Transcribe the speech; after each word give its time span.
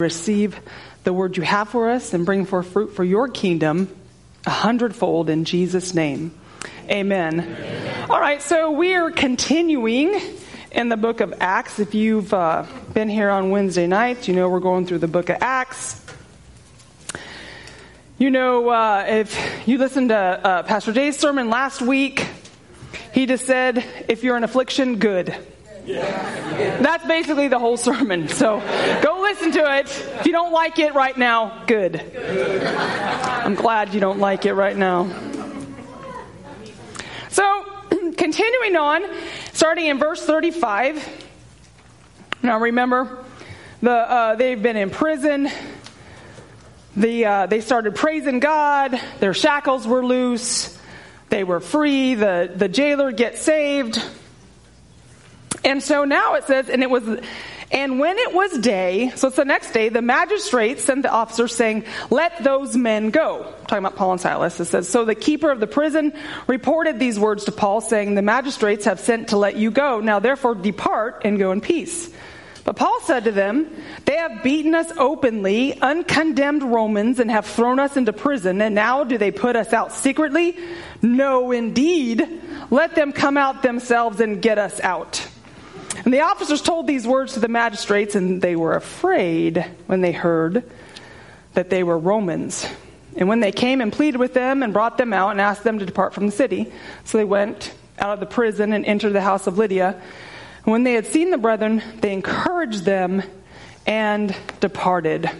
receive 0.00 0.58
the 1.04 1.12
word 1.12 1.36
you 1.36 1.42
have 1.42 1.68
for 1.68 1.90
us 1.90 2.12
and 2.14 2.26
bring 2.26 2.44
forth 2.44 2.66
fruit 2.68 2.94
for 2.94 3.04
your 3.04 3.28
kingdom 3.28 3.88
a 4.46 4.50
hundredfold 4.50 5.30
in 5.30 5.44
Jesus' 5.44 5.94
name. 5.94 6.34
Amen. 6.88 7.40
Amen. 7.40 8.10
All 8.10 8.20
right, 8.20 8.42
so 8.42 8.70
we 8.72 8.94
are 8.94 9.10
continuing 9.10 10.20
in 10.72 10.88
the 10.88 10.96
book 10.96 11.20
of 11.20 11.34
Acts. 11.40 11.78
If 11.78 11.94
you've 11.94 12.32
uh, 12.32 12.66
been 12.92 13.08
here 13.08 13.30
on 13.30 13.50
Wednesday 13.50 13.86
nights, 13.86 14.28
you 14.28 14.34
know 14.34 14.48
we're 14.48 14.60
going 14.60 14.86
through 14.86 14.98
the 14.98 15.08
book 15.08 15.28
of 15.28 15.36
Acts. 15.40 16.04
You 18.18 18.30
know, 18.30 18.68
uh, 18.68 19.04
if 19.08 19.66
you 19.66 19.78
listened 19.78 20.10
to 20.10 20.16
uh, 20.16 20.62
Pastor 20.64 20.92
Jay's 20.92 21.18
sermon 21.18 21.48
last 21.48 21.80
week, 21.80 22.26
he 23.14 23.26
just 23.26 23.46
said, 23.46 23.84
if 24.08 24.22
you're 24.22 24.36
in 24.36 24.44
affliction, 24.44 24.96
good. 24.96 25.34
That's 25.92 27.06
basically 27.06 27.48
the 27.48 27.58
whole 27.58 27.76
sermon. 27.76 28.28
So 28.28 28.60
go 29.02 29.20
listen 29.22 29.52
to 29.52 29.78
it. 29.78 29.86
If 30.20 30.26
you 30.26 30.32
don't 30.32 30.52
like 30.52 30.78
it 30.78 30.94
right 30.94 31.16
now, 31.16 31.64
good. 31.66 32.00
I'm 32.00 33.54
glad 33.54 33.94
you 33.94 34.00
don't 34.00 34.18
like 34.18 34.46
it 34.46 34.54
right 34.54 34.76
now. 34.76 35.10
So, 37.30 37.64
continuing 38.16 38.76
on, 38.76 39.02
starting 39.52 39.86
in 39.86 39.98
verse 39.98 40.24
35. 40.24 41.26
Now 42.42 42.58
remember, 42.58 43.24
the, 43.82 43.92
uh, 43.92 44.34
they've 44.34 44.60
been 44.60 44.76
in 44.76 44.90
prison. 44.90 45.48
The, 46.96 47.24
uh, 47.24 47.46
they 47.46 47.60
started 47.60 47.94
praising 47.94 48.40
God. 48.40 49.00
Their 49.20 49.34
shackles 49.34 49.86
were 49.86 50.04
loose. 50.04 50.76
They 51.28 51.44
were 51.44 51.60
free. 51.60 52.14
The, 52.14 52.50
the 52.54 52.68
jailer 52.68 53.12
gets 53.12 53.40
saved. 53.40 54.02
And 55.64 55.82
so 55.82 56.04
now 56.04 56.34
it 56.34 56.44
says, 56.44 56.68
and 56.68 56.82
it 56.82 56.90
was, 56.90 57.04
and 57.70 58.00
when 58.00 58.18
it 58.18 58.34
was 58.34 58.58
day, 58.58 59.12
so 59.14 59.28
it's 59.28 59.36
the 59.36 59.44
next 59.44 59.72
day, 59.72 59.90
the 59.90 60.02
magistrates 60.02 60.84
sent 60.84 61.02
the 61.02 61.10
officers 61.10 61.54
saying, 61.54 61.84
let 62.08 62.42
those 62.42 62.76
men 62.76 63.10
go. 63.10 63.44
I'm 63.44 63.66
talking 63.66 63.84
about 63.84 63.96
Paul 63.96 64.12
and 64.12 64.20
Silas. 64.20 64.58
It 64.58 64.64
says, 64.66 64.88
so 64.88 65.04
the 65.04 65.14
keeper 65.14 65.50
of 65.50 65.60
the 65.60 65.66
prison 65.66 66.14
reported 66.46 66.98
these 66.98 67.18
words 67.18 67.44
to 67.44 67.52
Paul 67.52 67.80
saying, 67.80 68.14
the 68.14 68.22
magistrates 68.22 68.86
have 68.86 69.00
sent 69.00 69.28
to 69.28 69.36
let 69.36 69.56
you 69.56 69.70
go. 69.70 70.00
Now 70.00 70.18
therefore 70.18 70.54
depart 70.54 71.22
and 71.24 71.38
go 71.38 71.52
in 71.52 71.60
peace. 71.60 72.10
But 72.64 72.76
Paul 72.76 73.00
said 73.02 73.24
to 73.24 73.32
them, 73.32 73.70
They 74.04 74.16
have 74.16 74.42
beaten 74.42 74.74
us 74.74 74.92
openly, 74.96 75.78
uncondemned 75.80 76.62
Romans, 76.62 77.18
and 77.18 77.30
have 77.30 77.46
thrown 77.46 77.78
us 77.78 77.96
into 77.96 78.12
prison, 78.12 78.60
and 78.60 78.74
now 78.74 79.04
do 79.04 79.16
they 79.16 79.30
put 79.30 79.56
us 79.56 79.72
out 79.72 79.92
secretly? 79.92 80.58
No, 81.00 81.52
indeed. 81.52 82.42
Let 82.70 82.94
them 82.94 83.12
come 83.12 83.36
out 83.36 83.62
themselves 83.62 84.20
and 84.20 84.42
get 84.42 84.58
us 84.58 84.78
out. 84.80 85.26
And 86.04 86.14
the 86.14 86.20
officers 86.20 86.62
told 86.62 86.86
these 86.86 87.06
words 87.06 87.34
to 87.34 87.40
the 87.40 87.48
magistrates, 87.48 88.14
and 88.14 88.40
they 88.40 88.56
were 88.56 88.74
afraid 88.74 89.64
when 89.86 90.00
they 90.00 90.12
heard 90.12 90.64
that 91.54 91.70
they 91.70 91.82
were 91.82 91.98
Romans. 91.98 92.66
And 93.16 93.28
when 93.28 93.40
they 93.40 93.52
came 93.52 93.80
and 93.80 93.92
pleaded 93.92 94.18
with 94.18 94.34
them 94.34 94.62
and 94.62 94.72
brought 94.72 94.96
them 94.96 95.12
out 95.12 95.32
and 95.32 95.40
asked 95.40 95.64
them 95.64 95.78
to 95.78 95.86
depart 95.86 96.14
from 96.14 96.26
the 96.26 96.32
city, 96.32 96.72
so 97.04 97.18
they 97.18 97.24
went 97.24 97.74
out 97.98 98.14
of 98.14 98.20
the 98.20 98.26
prison 98.26 98.72
and 98.72 98.84
entered 98.86 99.12
the 99.12 99.20
house 99.20 99.46
of 99.46 99.58
Lydia. 99.58 100.00
And 100.64 100.72
when 100.72 100.84
they 100.84 100.94
had 100.94 101.06
seen 101.06 101.30
the 101.30 101.38
brethren, 101.38 101.82
they 102.00 102.12
encouraged 102.12 102.84
them 102.84 103.22
and 103.86 104.34
departed. 104.60 105.30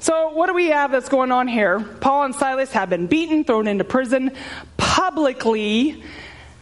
So, 0.00 0.30
what 0.30 0.46
do 0.46 0.54
we 0.54 0.66
have 0.66 0.92
that's 0.92 1.08
going 1.08 1.32
on 1.32 1.48
here? 1.48 1.80
Paul 1.80 2.24
and 2.24 2.34
Silas 2.34 2.72
have 2.72 2.90
been 2.90 3.06
beaten, 3.06 3.44
thrown 3.44 3.66
into 3.66 3.84
prison 3.84 4.32
publicly, 4.76 6.02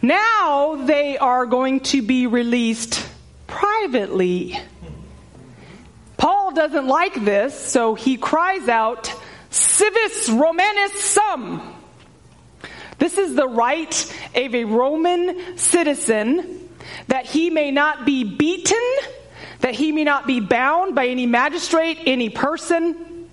now 0.07 0.75
they 0.85 1.17
are 1.17 1.45
going 1.45 1.79
to 1.81 2.01
be 2.01 2.27
released 2.27 3.05
privately. 3.47 4.59
Paul 6.17 6.53
doesn't 6.53 6.87
like 6.87 7.23
this, 7.23 7.53
so 7.57 7.95
he 7.95 8.17
cries 8.17 8.67
out, 8.67 9.13
Civis 9.49 10.29
Romanus 10.29 10.93
sum. 11.03 11.75
This 12.97 13.17
is 13.17 13.35
the 13.35 13.47
right 13.47 14.17
of 14.35 14.55
a 14.55 14.63
Roman 14.63 15.57
citizen 15.57 16.69
that 17.07 17.25
he 17.25 17.49
may 17.49 17.71
not 17.71 18.05
be 18.05 18.23
beaten, 18.23 18.83
that 19.59 19.73
he 19.73 19.91
may 19.91 20.03
not 20.03 20.27
be 20.27 20.39
bound 20.39 20.95
by 20.95 21.07
any 21.07 21.25
magistrate, 21.25 21.99
any 22.05 22.29
person, 22.29 23.27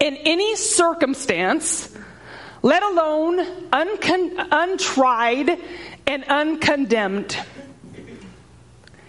in 0.00 0.16
any 0.16 0.56
circumstance, 0.56 1.96
let 2.62 2.82
alone 2.82 3.44
uncon- 3.70 4.48
untried 4.50 5.58
and 6.06 6.24
uncondemned. 6.24 7.36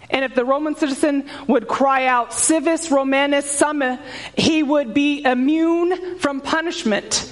And 0.10 0.24
if 0.24 0.36
the 0.36 0.46
Roman 0.46 0.76
citizen 0.76 1.30
would 1.48 1.68
cry 1.68 2.06
out, 2.06 2.34
civis 2.34 2.90
Romanus 2.90 3.50
sum, 3.50 4.00
he 4.36 4.64
would 4.64 4.94
be 4.94 5.24
immune 5.24 6.18
from 6.20 6.42
punishment. 6.42 7.32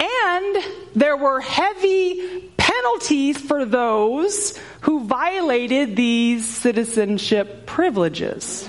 And 0.00 0.64
there 0.94 1.16
were 1.16 1.40
heavy 1.40 2.52
penalties 2.56 3.38
for 3.38 3.64
those 3.64 4.58
who 4.82 5.04
violated 5.04 5.96
these 5.96 6.46
citizenship 6.46 7.66
privileges. 7.66 8.68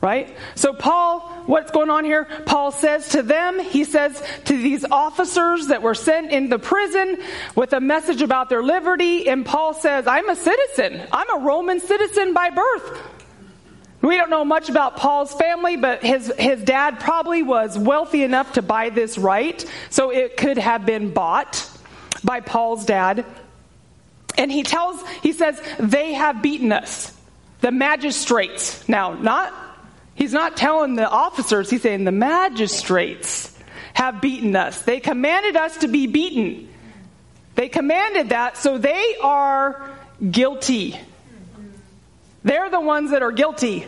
Right? 0.00 0.36
So 0.54 0.72
Paul, 0.72 1.30
what's 1.48 1.70
going 1.70 1.88
on 1.88 2.04
here? 2.04 2.26
Paul 2.44 2.70
says 2.70 3.08
to 3.10 3.22
them, 3.22 3.58
he 3.58 3.84
says 3.84 4.22
to 4.44 4.56
these 4.56 4.84
officers 4.84 5.68
that 5.68 5.82
were 5.82 5.94
sent 5.94 6.30
in 6.30 6.50
the 6.50 6.58
prison 6.58 7.16
with 7.56 7.72
a 7.72 7.80
message 7.80 8.20
about 8.20 8.50
their 8.50 8.62
liberty, 8.62 9.28
and 9.28 9.44
Paul 9.44 9.72
says, 9.72 10.06
I'm 10.06 10.28
a 10.28 10.36
citizen. 10.36 11.02
I'm 11.10 11.40
a 11.40 11.44
Roman 11.44 11.80
citizen 11.80 12.34
by 12.34 12.50
birth. 12.50 13.02
We 14.02 14.16
don't 14.16 14.30
know 14.30 14.44
much 14.44 14.68
about 14.68 14.96
Paul's 14.96 15.32
family, 15.32 15.76
but 15.76 16.04
his, 16.04 16.32
his 16.38 16.62
dad 16.62 17.00
probably 17.00 17.42
was 17.42 17.76
wealthy 17.76 18.22
enough 18.22 18.52
to 18.52 18.62
buy 18.62 18.90
this 18.90 19.18
right, 19.18 19.64
so 19.90 20.10
it 20.10 20.36
could 20.36 20.58
have 20.58 20.84
been 20.84 21.12
bought 21.12 21.68
by 22.22 22.40
Paul's 22.40 22.84
dad. 22.84 23.24
And 24.36 24.52
he 24.52 24.62
tells, 24.62 25.02
he 25.22 25.32
says, 25.32 25.60
they 25.78 26.12
have 26.12 26.42
beaten 26.42 26.72
us. 26.72 27.12
The 27.60 27.72
magistrates. 27.72 28.88
Now, 28.88 29.14
not 29.14 29.52
He's 30.18 30.32
not 30.32 30.56
telling 30.56 30.96
the 30.96 31.08
officers, 31.08 31.70
he's 31.70 31.82
saying 31.82 32.02
the 32.02 32.10
magistrates 32.10 33.56
have 33.94 34.20
beaten 34.20 34.56
us. 34.56 34.82
They 34.82 34.98
commanded 34.98 35.54
us 35.54 35.76
to 35.78 35.88
be 35.88 36.08
beaten. 36.08 36.68
They 37.54 37.68
commanded 37.68 38.30
that, 38.30 38.56
so 38.56 38.78
they 38.78 39.16
are 39.22 39.90
guilty. 40.28 40.98
They're 42.42 42.68
the 42.68 42.80
ones 42.80 43.12
that 43.12 43.22
are 43.22 43.30
guilty. 43.30 43.86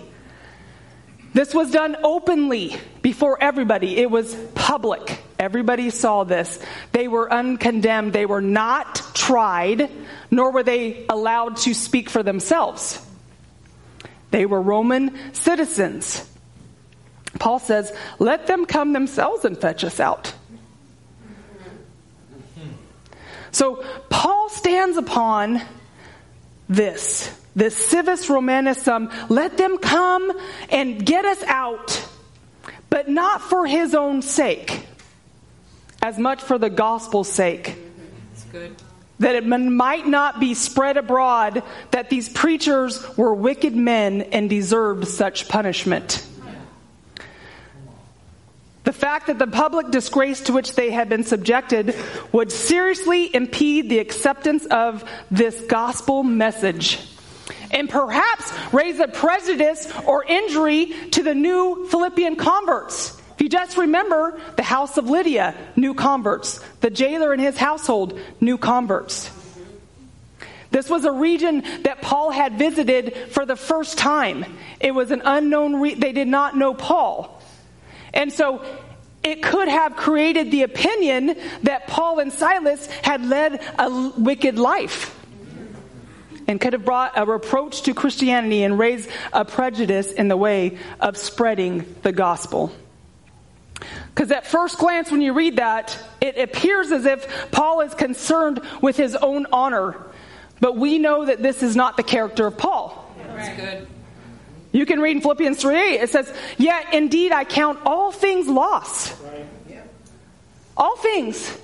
This 1.34 1.52
was 1.52 1.72
done 1.72 1.96
openly 2.04 2.76
before 3.02 3.42
everybody. 3.42 3.96
It 3.96 4.08
was 4.08 4.32
public. 4.54 5.20
Everybody 5.36 5.90
saw 5.90 6.22
this. 6.22 6.60
They 6.92 7.08
were 7.08 7.32
uncondemned. 7.32 8.12
They 8.12 8.26
were 8.26 8.40
not 8.40 9.02
tried, 9.14 9.90
nor 10.30 10.52
were 10.52 10.62
they 10.62 11.06
allowed 11.08 11.56
to 11.58 11.74
speak 11.74 12.08
for 12.08 12.22
themselves. 12.22 13.04
They 14.30 14.46
were 14.46 14.60
Roman 14.60 15.34
citizens. 15.34 16.26
Paul 17.38 17.58
says, 17.58 17.92
let 18.18 18.46
them 18.46 18.66
come 18.66 18.92
themselves 18.92 19.44
and 19.44 19.58
fetch 19.58 19.84
us 19.84 20.00
out. 20.00 20.34
So 23.52 23.84
Paul 24.08 24.48
stands 24.48 24.96
upon 24.96 25.60
this, 26.68 27.36
this 27.56 27.76
civis 27.76 28.30
Romanus 28.30 28.82
sum. 28.82 29.10
Let 29.28 29.56
them 29.56 29.78
come 29.78 30.32
and 30.70 31.04
get 31.04 31.24
us 31.24 31.42
out, 31.44 32.06
but 32.90 33.08
not 33.08 33.42
for 33.42 33.66
his 33.66 33.94
own 33.94 34.22
sake, 34.22 34.86
as 36.00 36.18
much 36.18 36.42
for 36.42 36.58
the 36.58 36.70
gospel's 36.70 37.28
sake. 37.28 37.76
That's 38.32 38.44
good 38.44 38.76
that 39.20 39.34
it 39.34 39.46
might 39.46 40.06
not 40.06 40.40
be 40.40 40.54
spread 40.54 40.96
abroad 40.96 41.62
that 41.92 42.10
these 42.10 42.28
preachers 42.28 43.16
were 43.16 43.32
wicked 43.34 43.76
men 43.76 44.22
and 44.22 44.50
deserved 44.50 45.06
such 45.06 45.48
punishment. 45.48 46.26
The 48.84 48.94
fact 48.94 49.26
that 49.26 49.38
the 49.38 49.46
public 49.46 49.90
disgrace 49.90 50.40
to 50.42 50.54
which 50.54 50.74
they 50.74 50.90
had 50.90 51.08
been 51.10 51.22
subjected 51.22 51.94
would 52.32 52.50
seriously 52.50 53.32
impede 53.34 53.90
the 53.90 53.98
acceptance 53.98 54.64
of 54.66 55.04
this 55.30 55.60
gospel 55.60 56.22
message 56.22 56.98
and 57.70 57.88
perhaps 57.88 58.52
raise 58.72 58.98
a 58.98 59.06
prejudice 59.06 59.92
or 60.06 60.24
injury 60.24 60.86
to 61.12 61.22
the 61.22 61.34
new 61.34 61.86
Philippian 61.90 62.36
converts. 62.36 63.19
If 63.40 63.44
you 63.44 63.48
just 63.48 63.78
remember 63.78 64.38
the 64.56 64.62
house 64.62 64.98
of 64.98 65.08
Lydia, 65.08 65.54
new 65.74 65.94
converts. 65.94 66.60
The 66.82 66.90
jailer 66.90 67.32
and 67.32 67.40
his 67.40 67.56
household, 67.56 68.20
new 68.38 68.58
converts. 68.58 69.30
This 70.70 70.90
was 70.90 71.06
a 71.06 71.10
region 71.10 71.64
that 71.84 72.02
Paul 72.02 72.32
had 72.32 72.58
visited 72.58 73.16
for 73.30 73.46
the 73.46 73.56
first 73.56 73.96
time. 73.96 74.44
It 74.78 74.90
was 74.90 75.10
an 75.10 75.22
unknown, 75.24 75.80
re- 75.80 75.94
they 75.94 76.12
did 76.12 76.28
not 76.28 76.54
know 76.54 76.74
Paul. 76.74 77.40
And 78.12 78.30
so 78.30 78.62
it 79.22 79.42
could 79.42 79.68
have 79.68 79.96
created 79.96 80.50
the 80.50 80.64
opinion 80.64 81.34
that 81.62 81.86
Paul 81.86 82.18
and 82.18 82.34
Silas 82.34 82.84
had 83.00 83.24
led 83.24 83.58
a 83.78 84.12
wicked 84.18 84.58
life. 84.58 85.16
and 86.46 86.60
could 86.60 86.74
have 86.74 86.84
brought 86.84 87.12
a 87.16 87.24
reproach 87.24 87.82
to 87.84 87.94
Christianity 87.94 88.64
and 88.64 88.78
raised 88.78 89.08
a 89.32 89.46
prejudice 89.46 90.12
in 90.12 90.28
the 90.28 90.36
way 90.36 90.76
of 91.00 91.16
spreading 91.16 91.86
the 92.02 92.12
gospel. 92.12 92.70
Because 94.14 94.30
at 94.30 94.46
first 94.46 94.78
glance, 94.78 95.10
when 95.10 95.22
you 95.22 95.32
read 95.32 95.56
that, 95.56 95.96
it 96.20 96.38
appears 96.38 96.92
as 96.92 97.06
if 97.06 97.50
Paul 97.50 97.80
is 97.80 97.94
concerned 97.94 98.60
with 98.80 98.96
his 98.96 99.16
own 99.16 99.46
honor. 99.52 99.96
But 100.60 100.76
we 100.76 100.98
know 100.98 101.24
that 101.24 101.42
this 101.42 101.62
is 101.62 101.74
not 101.74 101.96
the 101.96 102.02
character 102.02 102.46
of 102.46 102.58
Paul. 102.58 103.12
That's 103.34 103.60
good. 103.60 103.86
You 104.72 104.86
can 104.86 105.00
read 105.00 105.16
in 105.16 105.22
Philippians 105.22 105.60
3 105.60 105.94
8, 105.94 106.00
it 106.02 106.10
says, 106.10 106.32
Yet 106.56 106.94
indeed 106.94 107.32
I 107.32 107.44
count 107.44 107.80
all 107.84 108.12
things 108.12 108.46
lost. 108.46 109.16
All 110.76 110.96
things. 110.96 111.58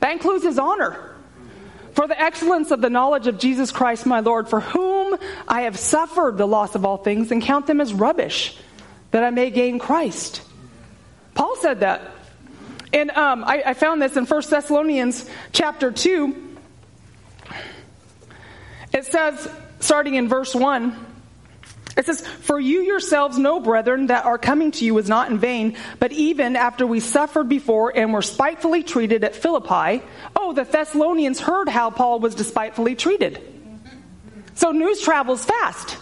That 0.00 0.12
includes 0.12 0.44
his 0.44 0.58
honor. 0.58 1.04
For 1.92 2.06
the 2.06 2.20
excellence 2.20 2.70
of 2.70 2.80
the 2.80 2.90
knowledge 2.90 3.26
of 3.26 3.38
Jesus 3.38 3.72
Christ 3.72 4.06
my 4.06 4.20
Lord, 4.20 4.48
for 4.48 4.60
whom 4.60 5.18
I 5.46 5.62
have 5.62 5.76
suffered 5.78 6.38
the 6.38 6.46
loss 6.46 6.74
of 6.74 6.84
all 6.84 6.96
things 6.96 7.32
and 7.32 7.42
count 7.42 7.66
them 7.66 7.80
as 7.80 7.92
rubbish, 7.92 8.56
that 9.10 9.24
I 9.24 9.30
may 9.30 9.50
gain 9.50 9.78
Christ. 9.78 10.42
Paul 11.38 11.54
said 11.54 11.80
that. 11.80 12.02
And 12.92 13.12
um, 13.12 13.44
I, 13.44 13.62
I 13.66 13.74
found 13.74 14.02
this 14.02 14.16
in 14.16 14.26
1 14.26 14.42
Thessalonians 14.50 15.24
chapter 15.52 15.92
2. 15.92 16.56
It 18.92 19.04
says, 19.04 19.48
starting 19.78 20.16
in 20.16 20.28
verse 20.28 20.52
1, 20.52 21.06
it 21.96 22.06
says, 22.06 22.26
For 22.26 22.58
you 22.58 22.80
yourselves 22.80 23.38
know, 23.38 23.60
brethren, 23.60 24.08
that 24.08 24.24
our 24.24 24.36
coming 24.36 24.72
to 24.72 24.84
you 24.84 24.94
was 24.94 25.08
not 25.08 25.30
in 25.30 25.38
vain, 25.38 25.76
but 26.00 26.10
even 26.10 26.56
after 26.56 26.84
we 26.84 26.98
suffered 26.98 27.48
before 27.48 27.96
and 27.96 28.12
were 28.12 28.22
spitefully 28.22 28.82
treated 28.82 29.22
at 29.22 29.36
Philippi, 29.36 30.02
oh, 30.34 30.52
the 30.54 30.64
Thessalonians 30.64 31.38
heard 31.38 31.68
how 31.68 31.90
Paul 31.90 32.18
was 32.18 32.34
despitefully 32.34 32.96
treated. 32.96 33.40
So 34.54 34.72
news 34.72 35.00
travels 35.00 35.44
fast. 35.44 35.98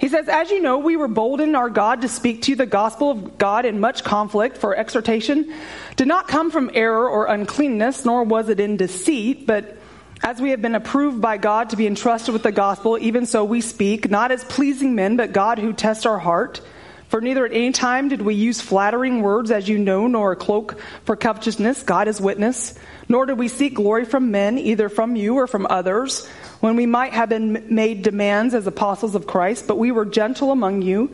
He 0.00 0.08
says, 0.08 0.28
As 0.28 0.50
you 0.50 0.62
know, 0.62 0.78
we 0.78 0.96
were 0.96 1.08
bold 1.08 1.42
in 1.42 1.54
our 1.54 1.68
God 1.68 2.00
to 2.02 2.08
speak 2.08 2.42
to 2.42 2.52
you 2.52 2.56
the 2.56 2.64
gospel 2.64 3.10
of 3.10 3.36
God 3.36 3.66
in 3.66 3.80
much 3.80 4.02
conflict 4.02 4.56
for 4.56 4.74
exhortation, 4.74 5.52
did 5.96 6.08
not 6.08 6.26
come 6.26 6.50
from 6.50 6.70
error 6.72 7.08
or 7.08 7.26
uncleanness, 7.26 8.06
nor 8.06 8.24
was 8.24 8.48
it 8.48 8.60
in 8.60 8.78
deceit, 8.78 9.46
but 9.46 9.76
as 10.22 10.40
we 10.40 10.50
have 10.50 10.62
been 10.62 10.74
approved 10.74 11.20
by 11.20 11.36
God 11.36 11.70
to 11.70 11.76
be 11.76 11.86
entrusted 11.86 12.32
with 12.32 12.42
the 12.42 12.52
gospel, 12.52 12.98
even 12.98 13.26
so 13.26 13.44
we 13.44 13.60
speak, 13.60 14.10
not 14.10 14.32
as 14.32 14.42
pleasing 14.44 14.94
men, 14.94 15.16
but 15.16 15.32
God 15.32 15.58
who 15.58 15.74
tests 15.74 16.06
our 16.06 16.18
heart. 16.18 16.62
For 17.10 17.20
neither 17.20 17.44
at 17.44 17.52
any 17.52 17.72
time 17.72 18.08
did 18.08 18.22
we 18.22 18.36
use 18.36 18.60
flattering 18.60 19.20
words, 19.20 19.50
as 19.50 19.68
you 19.68 19.78
know, 19.78 20.06
nor 20.06 20.30
a 20.30 20.36
cloak 20.36 20.80
for 21.04 21.16
covetousness, 21.16 21.82
God 21.82 22.06
is 22.06 22.20
witness. 22.20 22.78
Nor 23.08 23.26
did 23.26 23.36
we 23.36 23.48
seek 23.48 23.74
glory 23.74 24.04
from 24.04 24.30
men, 24.30 24.58
either 24.58 24.88
from 24.88 25.16
you 25.16 25.34
or 25.34 25.48
from 25.48 25.66
others, 25.68 26.28
when 26.60 26.76
we 26.76 26.86
might 26.86 27.12
have 27.12 27.28
been 27.28 27.66
made 27.68 28.02
demands 28.02 28.54
as 28.54 28.68
apostles 28.68 29.16
of 29.16 29.26
Christ, 29.26 29.66
but 29.66 29.76
we 29.76 29.90
were 29.90 30.04
gentle 30.04 30.52
among 30.52 30.82
you 30.82 31.10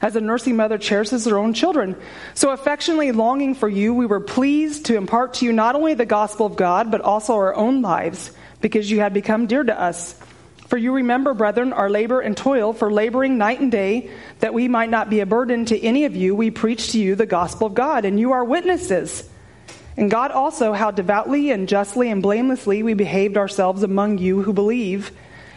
as 0.00 0.14
a 0.14 0.20
nursing 0.20 0.54
mother 0.54 0.78
cherishes 0.78 1.24
her 1.24 1.36
own 1.36 1.52
children. 1.52 1.96
So 2.34 2.50
affectionately 2.50 3.10
longing 3.10 3.56
for 3.56 3.68
you, 3.68 3.92
we 3.92 4.06
were 4.06 4.20
pleased 4.20 4.86
to 4.86 4.96
impart 4.96 5.34
to 5.34 5.46
you 5.46 5.52
not 5.52 5.74
only 5.74 5.94
the 5.94 6.06
gospel 6.06 6.46
of 6.46 6.54
God, 6.54 6.92
but 6.92 7.00
also 7.00 7.34
our 7.34 7.56
own 7.56 7.82
lives 7.82 8.30
because 8.60 8.88
you 8.88 9.00
had 9.00 9.12
become 9.12 9.48
dear 9.48 9.64
to 9.64 9.78
us. 9.78 10.14
For 10.70 10.78
you 10.78 10.92
remember, 10.92 11.34
brethren, 11.34 11.72
our 11.72 11.90
labor 11.90 12.20
and 12.20 12.36
toil, 12.36 12.72
for 12.72 12.92
laboring 12.92 13.36
night 13.36 13.58
and 13.58 13.72
day, 13.72 14.08
that 14.38 14.54
we 14.54 14.68
might 14.68 14.88
not 14.88 15.10
be 15.10 15.18
a 15.18 15.26
burden 15.26 15.64
to 15.64 15.84
any 15.84 16.04
of 16.04 16.14
you, 16.14 16.32
we 16.36 16.52
preach 16.52 16.92
to 16.92 17.00
you 17.00 17.16
the 17.16 17.26
gospel 17.26 17.66
of 17.66 17.74
God, 17.74 18.04
and 18.04 18.20
you 18.20 18.30
are 18.30 18.44
witnesses. 18.44 19.28
And 19.96 20.08
God 20.08 20.30
also, 20.30 20.72
how 20.72 20.92
devoutly 20.92 21.50
and 21.50 21.68
justly 21.68 22.08
and 22.08 22.22
blamelessly 22.22 22.84
we 22.84 22.94
behaved 22.94 23.36
ourselves 23.36 23.82
among 23.82 24.18
you 24.18 24.42
who 24.44 24.52
believe, 24.52 25.10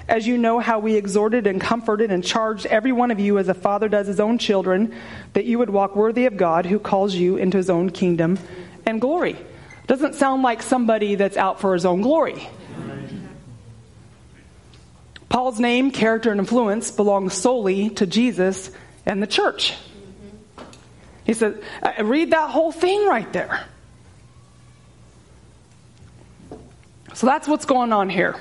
as 0.10 0.26
you 0.26 0.36
know 0.36 0.58
how 0.58 0.80
we 0.80 0.96
exhorted 0.96 1.46
and 1.46 1.62
comforted 1.62 2.10
and 2.10 2.24
charged 2.24 2.66
every 2.66 2.92
one 2.92 3.12
of 3.12 3.20
you 3.20 3.38
as 3.38 3.50
a 3.50 3.54
father 3.54 3.88
does 3.88 4.08
his 4.08 4.20
own 4.20 4.40
children, 4.40 4.96
that 5.34 5.46
you 5.46 5.60
would 5.60 5.70
walk 5.70 5.96
worthy 5.96 6.26
of 6.26 6.38
God 6.38 6.66
who 6.66 6.80
calls 6.80 7.14
you 7.14 7.38
into 7.38 7.58
his 7.58 7.70
own 7.70 7.92
kingdom 7.92 8.40
and 8.84 9.00
glory. 9.00 9.38
Doesn't 9.86 10.16
sound 10.16 10.42
like 10.42 10.64
somebody 10.64 11.14
that's 11.14 11.38
out 11.38 11.62
for 11.62 11.76
his 11.76 11.86
own 11.86 12.02
glory. 12.02 12.50
Paul's 15.34 15.60
name, 15.60 15.90
character, 15.90 16.30
and 16.30 16.40
influence 16.40 16.92
belong 16.92 17.32
solely 17.32 17.90
to 17.90 18.06
Jesus 18.06 18.70
and 19.04 19.20
the 19.20 19.26
church. 19.26 19.74
He 21.24 21.34
said, 21.34 21.64
uh, 21.82 22.04
read 22.04 22.30
that 22.34 22.52
whole 22.52 22.72
thing 22.72 23.08
right 23.08 23.34
there. 23.34 23.66
So 27.16 27.26
that's 27.26 27.48
what's 27.48 27.66
going 27.66 27.92
on 27.92 28.12
here. 28.12 28.36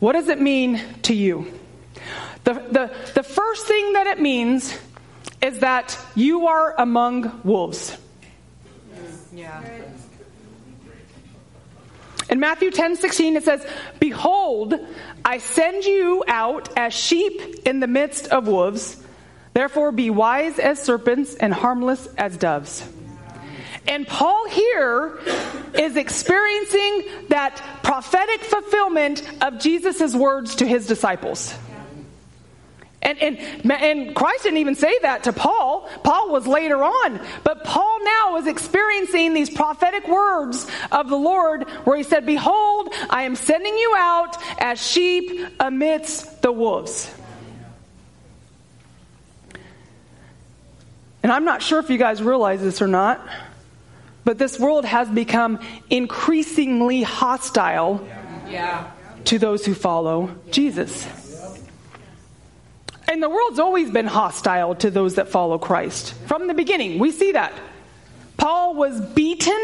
What 0.00 0.14
does 0.14 0.26
it 0.26 0.40
mean 0.40 0.82
to 1.02 1.14
you? 1.14 1.46
The, 2.42 2.54
the, 2.54 2.96
the 3.14 3.22
first 3.22 3.68
thing 3.68 3.92
that 3.92 4.08
it 4.08 4.20
means 4.20 4.76
is 5.40 5.60
that 5.60 5.96
you 6.16 6.48
are 6.48 6.74
among 6.80 7.42
wolves. 7.44 7.96
Yeah. 9.32 9.62
In 12.30 12.40
Matthew 12.40 12.70
10 12.70 12.96
16, 12.96 13.36
it 13.36 13.44
says, 13.44 13.66
Behold, 14.00 14.74
I 15.24 15.38
send 15.38 15.84
you 15.84 16.24
out 16.26 16.76
as 16.76 16.94
sheep 16.94 17.66
in 17.66 17.80
the 17.80 17.86
midst 17.86 18.28
of 18.28 18.46
wolves. 18.46 19.02
Therefore, 19.52 19.92
be 19.92 20.10
wise 20.10 20.58
as 20.58 20.82
serpents 20.82 21.34
and 21.34 21.52
harmless 21.52 22.06
as 22.16 22.36
doves. 22.36 22.86
And 23.86 24.06
Paul 24.06 24.48
here 24.48 25.18
is 25.74 25.96
experiencing 25.96 27.04
that 27.28 27.62
prophetic 27.82 28.42
fulfillment 28.42 29.28
of 29.42 29.58
Jesus' 29.58 30.14
words 30.14 30.56
to 30.56 30.66
his 30.66 30.86
disciples. 30.86 31.54
And, 33.00 33.22
and, 33.22 33.70
and 33.70 34.14
Christ 34.14 34.42
didn't 34.42 34.58
even 34.58 34.74
say 34.74 34.98
that 35.02 35.24
to 35.24 35.32
Paul. 35.32 35.88
Paul 36.02 36.30
was 36.30 36.46
later 36.46 36.82
on. 36.82 37.20
But 37.44 37.62
Paul 37.64 38.04
now 38.04 38.32
was 38.34 38.46
experiencing 38.46 39.34
these 39.34 39.50
prophetic 39.50 40.08
words 40.08 40.66
of 40.90 41.08
the 41.08 41.16
Lord 41.16 41.62
where 41.84 41.96
he 41.96 42.02
said, 42.02 42.26
Behold, 42.26 42.92
I 43.08 43.22
am 43.22 43.36
sending 43.36 43.72
you 43.76 43.94
out 43.96 44.36
as 44.60 44.84
sheep 44.84 45.46
amidst 45.60 46.42
the 46.42 46.50
wolves. 46.50 47.14
And 51.22 51.32
I'm 51.32 51.44
not 51.44 51.62
sure 51.62 51.78
if 51.78 51.90
you 51.90 51.98
guys 51.98 52.22
realize 52.22 52.60
this 52.60 52.80
or 52.80 52.86
not, 52.88 53.26
but 54.24 54.38
this 54.38 54.58
world 54.58 54.84
has 54.84 55.08
become 55.08 55.60
increasingly 55.90 57.02
hostile 57.02 58.06
Yeah. 58.48 58.90
to 59.26 59.38
those 59.38 59.64
who 59.66 59.74
follow 59.74 60.30
Jesus. 60.50 61.06
And 63.10 63.22
the 63.22 63.28
world's 63.30 63.58
always 63.58 63.90
been 63.90 64.06
hostile 64.06 64.74
to 64.76 64.90
those 64.90 65.14
that 65.14 65.28
follow 65.28 65.58
Christ. 65.58 66.12
From 66.26 66.46
the 66.46 66.52
beginning, 66.52 66.98
we 66.98 67.10
see 67.10 67.32
that. 67.32 67.54
Paul 68.36 68.74
was 68.74 69.00
beaten 69.00 69.58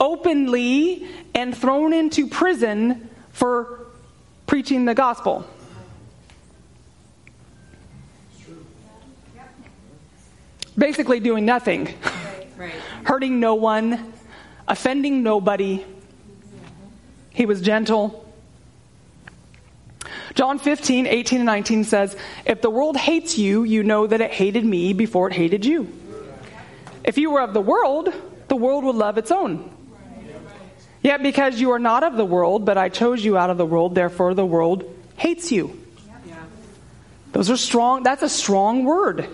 openly 0.00 1.06
and 1.34 1.56
thrown 1.56 1.92
into 1.92 2.26
prison 2.26 3.10
for 3.30 3.86
preaching 4.46 4.86
the 4.86 4.94
gospel. 4.94 5.46
Basically, 10.78 11.20
doing 11.20 11.44
nothing, 11.44 11.88
Right. 12.56 12.72
hurting 13.04 13.40
no 13.40 13.54
one, 13.54 14.12
offending 14.68 15.22
nobody. 15.22 15.84
He 17.30 17.46
was 17.46 17.60
gentle. 17.60 18.25
John 20.36 20.58
15, 20.58 21.06
18, 21.06 21.38
and 21.40 21.46
19 21.46 21.84
says, 21.84 22.14
If 22.44 22.60
the 22.60 22.68
world 22.68 22.98
hates 22.98 23.38
you, 23.38 23.64
you 23.64 23.82
know 23.82 24.06
that 24.06 24.20
it 24.20 24.30
hated 24.30 24.66
me 24.66 24.92
before 24.92 25.28
it 25.28 25.32
hated 25.32 25.64
you. 25.64 25.90
If 27.02 27.16
you 27.16 27.30
were 27.30 27.40
of 27.40 27.54
the 27.54 27.60
world, 27.60 28.12
the 28.48 28.56
world 28.56 28.84
would 28.84 28.96
love 28.96 29.16
its 29.16 29.30
own. 29.30 29.70
Yet 31.00 31.22
because 31.22 31.58
you 31.58 31.70
are 31.70 31.78
not 31.78 32.04
of 32.04 32.16
the 32.16 32.24
world, 32.24 32.66
but 32.66 32.76
I 32.76 32.90
chose 32.90 33.24
you 33.24 33.38
out 33.38 33.48
of 33.48 33.56
the 33.56 33.64
world, 33.64 33.94
therefore 33.94 34.34
the 34.34 34.44
world 34.44 34.84
hates 35.16 35.50
you. 35.50 35.80
Those 37.32 37.50
are 37.50 37.56
strong, 37.56 38.02
that's 38.02 38.22
a 38.22 38.28
strong 38.28 38.84
word. 38.84 39.26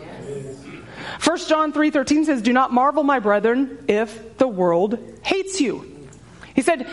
1 1.25 1.38
John 1.49 1.73
3:13 1.73 2.26
says, 2.26 2.42
"Do 2.42 2.52
not 2.52 2.73
marvel, 2.73 3.02
my 3.02 3.18
brethren, 3.18 3.78
if 3.88 4.38
the 4.38 4.49
world 4.49 4.99
hates 5.23 5.61
you." 5.61 5.87
He 6.54 6.62
said, 6.62 6.87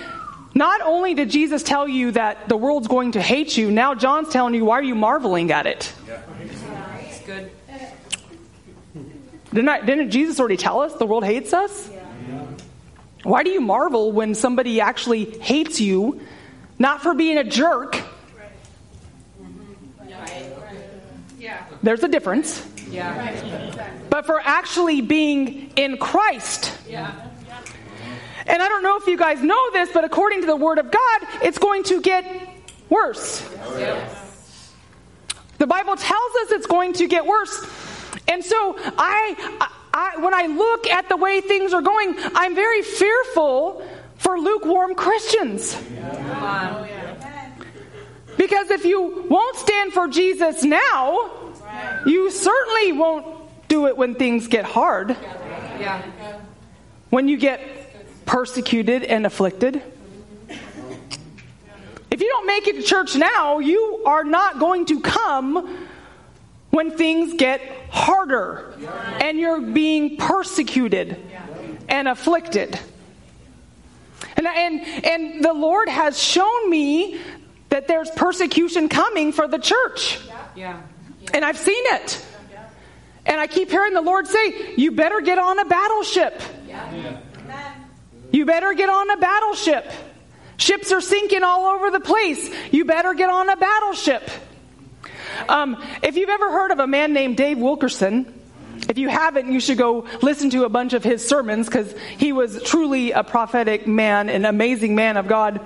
not 0.53 0.81
only 0.81 1.13
did 1.13 1.29
Jesus 1.29 1.63
tell 1.63 1.87
you 1.87 2.11
that 2.11 2.49
the 2.49 2.57
world's 2.57 2.87
going 2.87 3.13
to 3.13 3.21
hate 3.21 3.55
you, 3.55 3.71
now 3.71 3.93
John's 3.95 4.29
telling 4.29 4.53
you, 4.55 4.65
why 4.65 4.79
are 4.79 4.83
you 4.83 4.95
marveling 4.95 5.51
at 5.51 5.67
it? 5.67 5.93
Yeah. 6.07 6.21
It's 7.01 7.19
good. 7.21 7.51
Didn't, 9.53 9.69
I, 9.69 9.81
didn't 9.81 10.11
Jesus 10.11 10.39
already 10.39 10.57
tell 10.57 10.81
us 10.81 10.93
the 10.95 11.05
world 11.05 11.23
hates 11.23 11.53
us? 11.53 11.89
Yeah. 11.89 12.45
Why 13.23 13.43
do 13.43 13.49
you 13.49 13.61
marvel 13.61 14.11
when 14.11 14.35
somebody 14.35 14.79
actually 14.79 15.25
hates 15.39 15.81
you, 15.81 16.21
not 16.77 17.01
for 17.01 17.13
being 17.13 17.37
a 17.37 17.43
jerk? 17.43 18.01
Right. 20.09 20.45
Yeah. 21.39 21.65
There's 21.83 22.03
a 22.03 22.07
difference. 22.07 22.65
Yeah. 22.89 23.95
But 24.09 24.25
for 24.25 24.39
actually 24.39 25.01
being 25.01 25.71
in 25.75 25.97
Christ. 25.97 26.73
Yeah. 26.87 27.28
And 28.49 28.63
I 28.63 28.67
don't 28.67 28.81
know 28.81 28.97
if 28.97 29.05
you 29.05 29.15
guys 29.15 29.41
know 29.43 29.71
this, 29.71 29.89
but 29.93 30.03
according 30.03 30.41
to 30.41 30.47
the 30.47 30.55
Word 30.55 30.79
of 30.79 30.89
God, 30.89 31.21
it's 31.43 31.59
going 31.59 31.83
to 31.83 32.01
get 32.01 32.25
worse. 32.89 33.41
The 35.59 35.67
Bible 35.67 35.95
tells 35.95 36.31
us 36.41 36.51
it's 36.51 36.65
going 36.65 36.93
to 36.93 37.07
get 37.07 37.25
worse. 37.25 37.63
And 38.27 38.43
so 38.43 38.75
I, 38.97 39.69
I, 39.93 40.17
when 40.19 40.33
I 40.33 40.47
look 40.47 40.87
at 40.87 41.09
the 41.09 41.17
way 41.17 41.41
things 41.41 41.73
are 41.73 41.81
going, 41.81 42.15
I'm 42.33 42.55
very 42.55 42.81
fearful 42.81 43.87
for 44.17 44.39
lukewarm 44.39 44.95
Christians. 44.95 45.75
Because 48.37 48.71
if 48.71 48.83
you 48.83 49.27
won't 49.29 49.57
stand 49.57 49.93
for 49.93 50.07
Jesus 50.07 50.63
now, 50.63 51.29
you 52.05 52.31
certainly 52.31 52.93
won't 52.93 53.27
do 53.67 53.87
it 53.87 53.95
when 53.95 54.15
things 54.15 54.47
get 54.47 54.65
hard. 54.65 55.11
When 57.09 57.27
you 57.27 57.37
get 57.37 57.78
persecuted 58.29 59.03
and 59.03 59.25
afflicted. 59.25 59.81
If 62.11 62.21
you 62.21 62.27
don't 62.27 62.45
make 62.45 62.67
it 62.67 62.75
to 62.75 62.83
church 62.83 63.15
now, 63.15 63.57
you 63.57 64.03
are 64.05 64.23
not 64.23 64.59
going 64.59 64.85
to 64.85 64.99
come 64.99 65.87
when 66.69 66.91
things 66.91 67.33
get 67.33 67.59
harder 67.89 68.71
and 69.19 69.39
you're 69.39 69.59
being 69.59 70.17
persecuted 70.17 71.17
and 71.87 72.07
afflicted. 72.07 72.79
And, 74.37 74.45
and, 74.45 75.05
and 75.05 75.43
the 75.43 75.53
Lord 75.53 75.89
has 75.89 76.21
shown 76.21 76.69
me 76.69 77.19
that 77.69 77.87
there's 77.87 78.11
persecution 78.11 78.89
coming 78.89 79.31
for 79.31 79.47
the 79.47 79.57
church. 79.57 80.19
Yeah. 80.55 80.79
And 81.33 81.43
I've 81.43 81.57
seen 81.57 81.83
it. 81.95 82.23
And 83.25 83.39
I 83.39 83.47
keep 83.47 83.71
hearing 83.71 83.93
the 83.93 84.01
Lord 84.01 84.27
say, 84.27 84.75
You 84.75 84.91
better 84.91 85.19
get 85.19 85.39
on 85.39 85.57
a 85.57 85.65
battleship. 85.65 86.39
You 88.31 88.45
better 88.45 88.73
get 88.73 88.89
on 88.89 89.09
a 89.09 89.17
battleship. 89.17 89.91
Ships 90.57 90.91
are 90.91 91.01
sinking 91.01 91.43
all 91.43 91.65
over 91.67 91.89
the 91.89 91.99
place. 91.99 92.49
You 92.71 92.85
better 92.85 93.13
get 93.13 93.29
on 93.29 93.49
a 93.49 93.55
battleship. 93.55 94.29
Um, 95.47 95.81
if 96.03 96.17
you've 96.17 96.29
ever 96.29 96.51
heard 96.51 96.71
of 96.71 96.79
a 96.79 96.87
man 96.87 97.13
named 97.13 97.37
Dave 97.37 97.57
Wilkerson, 97.57 98.33
if 98.89 98.97
you 98.97 99.07
haven't, 99.07 99.51
you 99.51 99.59
should 99.59 99.77
go 99.77 100.05
listen 100.21 100.49
to 100.49 100.65
a 100.65 100.69
bunch 100.69 100.93
of 100.93 101.03
his 101.03 101.25
sermons 101.25 101.67
because 101.67 101.93
he 102.17 102.33
was 102.33 102.61
truly 102.63 103.11
a 103.11 103.23
prophetic 103.23 103.87
man, 103.87 104.29
an 104.29 104.45
amazing 104.45 104.95
man 104.95 105.15
of 105.17 105.27
God. 105.27 105.61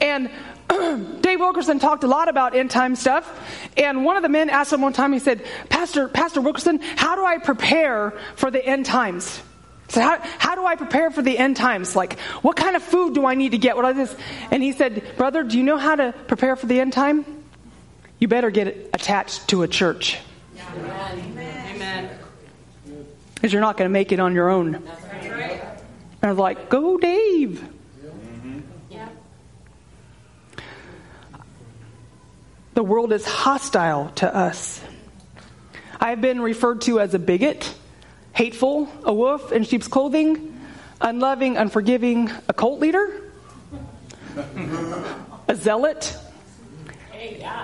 And 0.00 0.30
Dave 1.20 1.40
Wilkerson 1.40 1.78
talked 1.78 2.04
a 2.04 2.06
lot 2.06 2.28
about 2.28 2.56
end 2.56 2.70
time 2.70 2.96
stuff. 2.96 3.30
And 3.76 4.04
one 4.04 4.16
of 4.16 4.22
the 4.22 4.28
men 4.28 4.50
asked 4.50 4.72
him 4.72 4.80
one 4.80 4.92
time, 4.92 5.12
he 5.12 5.18
said, 5.18 5.44
Pastor, 5.68 6.08
Pastor 6.08 6.40
Wilkerson, 6.40 6.80
how 6.80 7.16
do 7.16 7.24
I 7.24 7.38
prepare 7.38 8.12
for 8.36 8.50
the 8.50 8.64
end 8.64 8.86
times? 8.86 9.40
So 9.88 10.00
how, 10.00 10.18
how 10.38 10.54
do 10.54 10.64
I 10.64 10.76
prepare 10.76 11.10
for 11.10 11.22
the 11.22 11.36
end 11.38 11.56
times? 11.56 11.94
Like, 11.94 12.18
what 12.42 12.56
kind 12.56 12.74
of 12.74 12.82
food 12.82 13.14
do 13.14 13.26
I 13.26 13.34
need 13.34 13.52
to 13.52 13.58
get? 13.58 13.76
What 13.76 13.84
are 13.84 13.92
this? 13.92 14.14
And 14.50 14.62
he 14.62 14.72
said, 14.72 15.02
Brother, 15.16 15.44
do 15.44 15.56
you 15.56 15.62
know 15.64 15.76
how 15.76 15.94
to 15.94 16.14
prepare 16.26 16.56
for 16.56 16.66
the 16.66 16.80
end 16.80 16.92
time? 16.92 17.24
You 18.18 18.28
better 18.28 18.50
get 18.50 18.90
attached 18.94 19.48
to 19.48 19.62
a 19.62 19.68
church. 19.68 20.18
Amen. 20.58 22.10
Because 23.34 23.52
you're 23.52 23.62
not 23.62 23.76
going 23.76 23.88
to 23.88 23.92
make 23.92 24.12
it 24.12 24.20
on 24.20 24.34
your 24.34 24.48
own. 24.48 24.74
And 24.74 24.84
I 26.22 26.28
was 26.28 26.38
like, 26.38 26.70
go, 26.70 26.96
Dave. 26.96 27.62
The 32.74 32.82
world 32.82 33.12
is 33.12 33.24
hostile 33.24 34.10
to 34.16 34.34
us. 34.34 34.82
I've 36.00 36.20
been 36.20 36.40
referred 36.40 36.80
to 36.82 36.98
as 36.98 37.14
a 37.14 37.20
bigot, 37.20 37.72
hateful, 38.34 38.88
a 39.04 39.12
wolf 39.12 39.52
in 39.52 39.64
sheep's 39.64 39.88
clothing, 39.88 40.58
unloving, 41.00 41.56
unforgiving, 41.56 42.30
a 42.48 42.52
cult 42.52 42.80
leader, 42.80 43.22
a 45.48 45.54
zealot. 45.54 46.16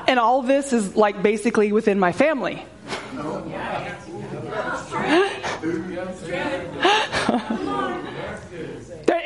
And 0.07 0.19
all 0.19 0.43
this 0.43 0.73
is 0.73 0.97
like 0.97 1.23
basically 1.23 1.73
within 1.73 1.99
my 1.99 2.13
family. 2.13 2.65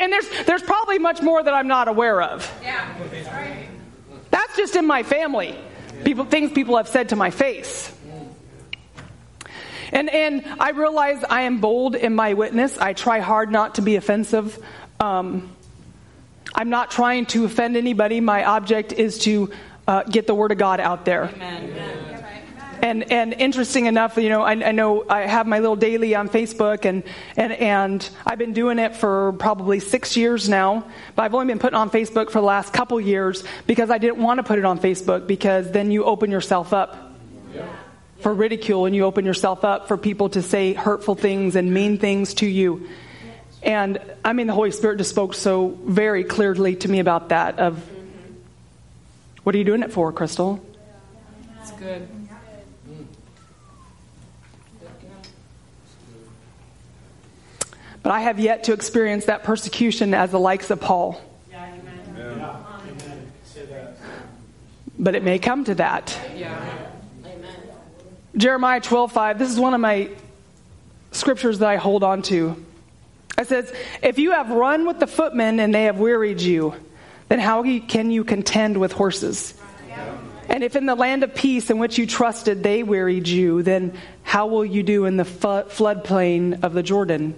And 0.05 0.13
there's 0.13 0.29
there's 0.45 0.63
probably 0.63 0.99
much 0.99 1.23
more 1.23 1.43
that 1.43 1.55
I'm 1.55 1.69
not 1.69 1.89
aware 1.89 2.21
of. 2.21 2.53
That's 4.31 4.57
just 4.57 4.77
in 4.77 4.87
my 4.87 5.03
family. 5.03 5.59
People 6.05 6.25
things 6.25 6.53
people 6.53 6.77
have 6.77 6.89
said 6.89 7.11
to 7.11 7.17
my 7.17 7.31
face. 7.31 7.94
And 9.95 10.11
and 10.11 10.45
I 10.59 10.71
realize 10.71 11.23
I 11.23 11.43
am 11.43 11.61
bold 11.61 11.95
in 11.95 12.17
my 12.17 12.35
witness. 12.35 12.77
I 12.77 12.95
try 12.95 13.21
hard 13.21 13.53
not 13.53 13.77
to 13.77 13.83
be 13.83 13.95
offensive. 13.95 14.59
Um, 14.99 15.55
I'm 16.53 16.69
not 16.69 16.91
trying 16.91 17.27
to 17.27 17.45
offend 17.45 17.77
anybody. 17.77 18.21
My 18.21 18.45
object 18.45 18.93
is 18.93 19.19
to 19.21 19.53
uh, 19.87 20.03
get 20.03 20.27
the 20.27 20.35
word 20.35 20.51
of 20.51 20.59
God 20.59 20.81
out 20.81 21.05
there. 21.05 21.31
And 22.83 23.11
and 23.13 23.35
interesting 23.35 23.87
enough, 23.87 24.17
you 24.17 24.29
know, 24.29 24.43
I, 24.43 24.53
I 24.53 24.73
know 24.73 25.05
I 25.09 25.21
have 25.21 25.47
my 25.47 25.61
little 25.61 25.77
daily 25.77 26.17
on 26.17 26.29
Facebook, 26.29 26.85
and 26.85 27.05
and 27.37 27.53
and 27.53 28.11
I've 28.27 28.39
been 28.39 28.53
doing 28.53 28.81
it 28.81 28.97
for 28.97 29.33
probably 29.35 29.79
six 29.79 30.17
years 30.17 30.49
now. 30.49 30.87
But 31.15 31.23
I've 31.23 31.35
only 31.35 31.47
been 31.47 31.61
putting 31.61 31.79
on 31.79 31.89
Facebook 31.89 32.31
for 32.31 32.41
the 32.41 32.47
last 32.47 32.73
couple 32.73 33.01
years 33.01 33.45
because 33.69 33.91
I 33.91 33.99
didn't 33.99 34.21
want 34.21 34.39
to 34.39 34.43
put 34.43 34.59
it 34.59 34.65
on 34.65 34.81
Facebook 34.81 35.29
because 35.29 35.71
then 35.71 35.93
you 35.93 36.05
open 36.05 36.33
yourself 36.33 36.73
up 36.73 37.13
for 38.25 38.33
ridicule 38.33 38.87
and 38.87 38.97
you 38.97 39.05
open 39.05 39.27
yourself 39.27 39.65
up 39.67 39.87
for 39.87 39.99
people 39.99 40.31
to 40.31 40.41
say 40.41 40.73
hurtful 40.73 41.15
things 41.15 41.57
and 41.57 41.75
mean 41.75 41.99
things 41.99 42.33
to 42.33 42.47
you. 42.47 42.89
And 43.63 44.01
I 44.25 44.33
mean, 44.33 44.47
the 44.47 44.55
Holy 44.55 44.71
Spirit 44.71 44.97
just 44.97 45.11
spoke 45.11 45.35
so 45.35 45.79
very 45.85 46.25
clearly 46.25 46.75
to 46.77 46.89
me 46.89 47.01
about 47.01 47.29
that. 47.29 47.59
Of 47.59 47.87
what 49.43 49.55
are 49.55 49.59
you 49.59 49.65
doing 49.65 49.83
it 49.83 49.93
for, 49.93 50.11
Crystal? 50.11 50.65
It's 51.61 51.73
good. 51.73 52.09
But 58.03 58.11
I 58.11 58.21
have 58.21 58.41
yet 58.41 58.65
to 58.65 58.73
experience 58.73 59.27
that 59.27 59.45
persecution 59.45 60.15
as 60.15 60.31
the 60.31 60.41
likes 60.41 60.71
of 60.71 60.81
Paul. 60.81 61.21
Yeah, 61.51 61.75
amen. 62.17 62.57
Amen. 63.69 63.97
But 64.99 65.15
it 65.15 65.23
may 65.23 65.39
come 65.39 65.65
to 65.65 65.75
that. 65.75 66.19
Yeah. 66.35 66.93
Jeremiah 68.37 68.81
12:5. 68.81 69.39
This 69.39 69.51
is 69.51 69.61
one 69.61 69.75
of 69.75 69.81
my 69.81 70.09
scriptures 71.13 71.61
that 71.61 71.69
I 71.69 71.77
hold 71.77 72.03
on 72.03 72.23
to. 72.23 72.57
It 73.39 73.47
says, 73.47 73.73
"If 74.03 74.19
you 74.19 74.33
have 74.33 74.51
run 74.51 74.87
with 74.87 74.99
the 74.99 75.07
footmen 75.07 75.61
and 75.61 75.75
they 75.75 75.85
have 75.85 75.99
wearied 75.99 76.41
you, 76.41 76.75
then 77.29 77.39
how 77.39 77.63
can 77.63 78.11
you 78.11 78.25
contend 78.25 78.77
with 78.77 78.93
horses? 78.93 79.55
And 80.49 80.63
if 80.63 80.77
in 80.77 80.87
the 80.87 80.95
land 80.95 81.23
of 81.25 81.35
peace 81.35 81.71
in 81.71 81.79
which 81.79 81.97
you 81.97 82.07
trusted 82.07 82.63
they 82.63 82.83
wearied 82.83 83.29
you, 83.29 83.63
then 83.63 83.93
how 84.25 84.47
will 84.47 84.65
you 84.65 84.83
do 84.83 85.07
in 85.07 85.17
the 85.17 85.25
floodplain 85.25 86.63
of 86.63 86.75
the 86.75 86.83
Jordan?" 86.83 87.35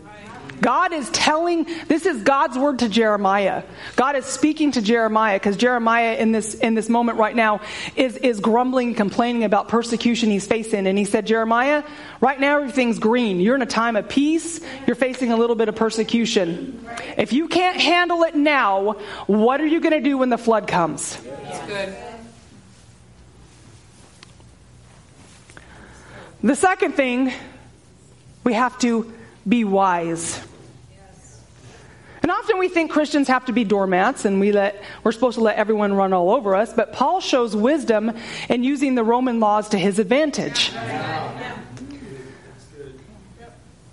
God 0.60 0.92
is 0.92 1.08
telling, 1.10 1.66
this 1.88 2.06
is 2.06 2.22
God's 2.22 2.58
word 2.58 2.80
to 2.80 2.88
Jeremiah. 2.88 3.62
God 3.94 4.16
is 4.16 4.24
speaking 4.24 4.72
to 4.72 4.82
Jeremiah 4.82 5.36
because 5.36 5.56
Jeremiah 5.56 6.16
in 6.16 6.32
this, 6.32 6.54
in 6.54 6.74
this 6.74 6.88
moment 6.88 7.18
right 7.18 7.34
now 7.34 7.60
is, 7.94 8.16
is 8.16 8.40
grumbling, 8.40 8.94
complaining 8.94 9.44
about 9.44 9.68
persecution 9.68 10.30
he's 10.30 10.46
facing. 10.46 10.86
And 10.86 10.98
he 10.98 11.04
said, 11.04 11.26
Jeremiah, 11.26 11.84
right 12.20 12.38
now 12.38 12.58
everything's 12.58 12.98
green. 12.98 13.40
You're 13.40 13.56
in 13.56 13.62
a 13.62 13.66
time 13.66 13.96
of 13.96 14.08
peace. 14.08 14.60
You're 14.86 14.96
facing 14.96 15.32
a 15.32 15.36
little 15.36 15.56
bit 15.56 15.68
of 15.68 15.76
persecution. 15.76 16.86
If 17.16 17.32
you 17.32 17.48
can't 17.48 17.80
handle 17.80 18.22
it 18.22 18.34
now, 18.34 18.92
what 19.26 19.60
are 19.60 19.66
you 19.66 19.80
going 19.80 19.94
to 19.94 20.00
do 20.00 20.18
when 20.18 20.30
the 20.30 20.38
flood 20.38 20.66
comes? 20.66 21.18
It's 21.24 21.66
good. 21.66 21.96
The 26.42 26.54
second 26.54 26.92
thing, 26.92 27.32
we 28.44 28.52
have 28.52 28.78
to 28.80 29.12
be 29.48 29.64
wise. 29.64 30.40
And 32.22 32.32
often 32.32 32.58
we 32.58 32.68
think 32.68 32.90
Christians 32.90 33.28
have 33.28 33.44
to 33.44 33.52
be 33.52 33.62
doormats 33.62 34.24
and 34.24 34.40
we 34.40 34.50
let, 34.50 34.82
we're 35.04 35.12
supposed 35.12 35.36
to 35.36 35.44
let 35.44 35.56
everyone 35.58 35.94
run 35.94 36.12
all 36.12 36.32
over 36.32 36.56
us, 36.56 36.72
but 36.72 36.92
Paul 36.92 37.20
shows 37.20 37.54
wisdom 37.54 38.12
in 38.48 38.64
using 38.64 38.96
the 38.96 39.04
Roman 39.04 39.38
laws 39.38 39.68
to 39.68 39.78
his 39.78 40.00
advantage. 40.00 40.72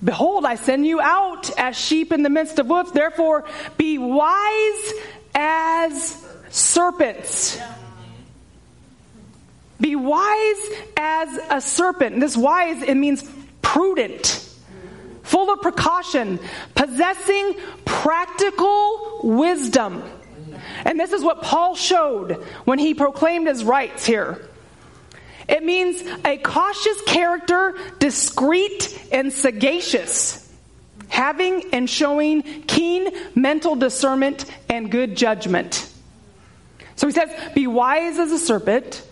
Behold, 0.03 0.45
I 0.45 0.55
send 0.55 0.87
you 0.87 0.99
out 0.99 1.51
as 1.59 1.77
sheep 1.77 2.11
in 2.11 2.23
the 2.23 2.29
midst 2.29 2.57
of 2.57 2.67
wolves, 2.67 2.91
therefore 2.91 3.45
be 3.77 3.99
wise 3.99 4.93
as 5.35 6.25
serpents. 6.49 7.59
Be 9.79 9.95
wise 9.95 10.69
as 10.97 11.39
a 11.51 11.61
serpent. 11.61 12.19
This 12.19 12.35
wise, 12.35 12.81
it 12.81 12.95
means 12.95 13.23
prudent 13.61 14.49
full 15.23 15.51
of 15.51 15.61
precaution, 15.61 16.39
possessing 16.75 17.55
practical 17.85 19.21
wisdom. 19.23 20.03
And 20.85 20.99
this 20.99 21.11
is 21.11 21.23
what 21.23 21.41
Paul 21.41 21.75
showed 21.75 22.33
when 22.65 22.79
he 22.79 22.93
proclaimed 22.93 23.47
his 23.47 23.63
rights 23.63 24.05
here. 24.05 24.47
It 25.47 25.63
means 25.63 26.01
a 26.23 26.37
cautious 26.37 27.01
character, 27.01 27.77
discreet 27.99 29.07
and 29.11 29.31
sagacious. 29.33 30.39
having 31.09 31.73
and 31.73 31.87
showing 31.87 32.41
keen 32.63 33.07
mental 33.35 33.75
discernment 33.75 34.45
and 34.67 34.89
good 34.89 35.15
judgment. 35.15 35.87
So 36.95 37.07
he 37.07 37.13
says, 37.13 37.29
Be 37.53 37.67
wise 37.67 38.17
as 38.17 38.31
a 38.31 38.39
serpent. 38.39 39.03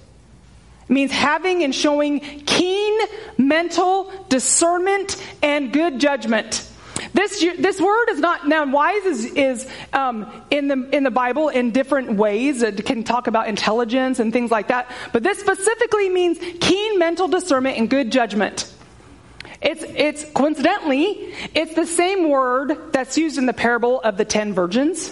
It 0.84 0.90
means 0.90 1.12
having 1.12 1.64
and 1.64 1.74
showing 1.74 2.20
keen 2.20 3.00
mental 3.38 4.12
discernment 4.30 5.16
and 5.42 5.72
good 5.72 6.00
judgment. 6.00 6.68
This, 7.14 7.40
this 7.60 7.82
word 7.82 8.10
is 8.10 8.20
not 8.20 8.48
now 8.48 8.66
wise 8.72 9.04
is, 9.06 9.26
is 9.34 9.70
um, 9.92 10.32
in 10.50 10.68
the 10.68 10.90
in 10.96 11.04
the 11.04 11.12
Bible 11.12 11.50
in 11.50 11.72
different 11.72 12.14
ways. 12.14 12.62
It 12.62 12.86
can 12.86 13.04
talk 13.04 13.28
about 13.28 13.48
intelligence 13.48 14.20
and 14.20 14.32
things 14.32 14.52
like 14.52 14.70
that, 14.70 14.90
but 15.12 15.24
this 15.24 15.40
specifically 15.40 16.10
means 16.10 16.38
keen 16.60 17.00
mental 17.00 17.28
discernment 17.28 17.78
and 17.78 17.90
good 17.90 18.12
judgment. 18.12 18.72
It's 19.62 19.84
it's 19.84 20.26
coincidentally 20.32 21.34
it's 21.54 21.74
the 21.76 21.86
same 21.86 22.30
word 22.30 22.94
that's 22.94 23.18
used 23.18 23.38
in 23.38 23.46
the 23.46 23.54
parable 23.54 24.00
of 24.00 24.18
the 24.18 24.26
ten 24.26 24.54
virgins. 24.54 25.10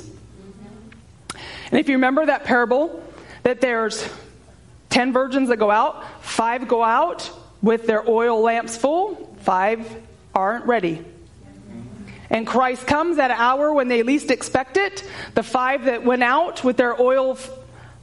And 1.72 1.80
if 1.80 1.90
you 1.90 1.96
remember 1.96 2.26
that 2.26 2.46
parable, 2.46 3.04
that 3.44 3.62
there's 3.62 4.08
10 5.00 5.14
virgins 5.14 5.48
that 5.48 5.56
go 5.56 5.72
out, 5.72 6.04
five 6.22 6.68
go 6.68 6.84
out 6.84 7.32
with 7.62 7.88
their 7.88 8.04
oil 8.10 8.42
lamps 8.42 8.76
full, 8.76 9.34
five 9.40 9.88
aren't 10.36 10.66
ready. 10.66 11.02
And 12.30 12.46
Christ 12.46 12.86
comes 12.86 13.18
at 13.18 13.32
an 13.32 13.38
hour 13.40 13.74
when 13.74 13.88
they 13.88 14.04
least 14.04 14.30
expect 14.30 14.76
it. 14.76 15.10
The 15.36 15.42
five 15.42 15.86
that 15.86 16.04
went 16.04 16.22
out 16.22 16.66
with 16.66 16.76
their 16.76 17.02
oil 17.02 17.38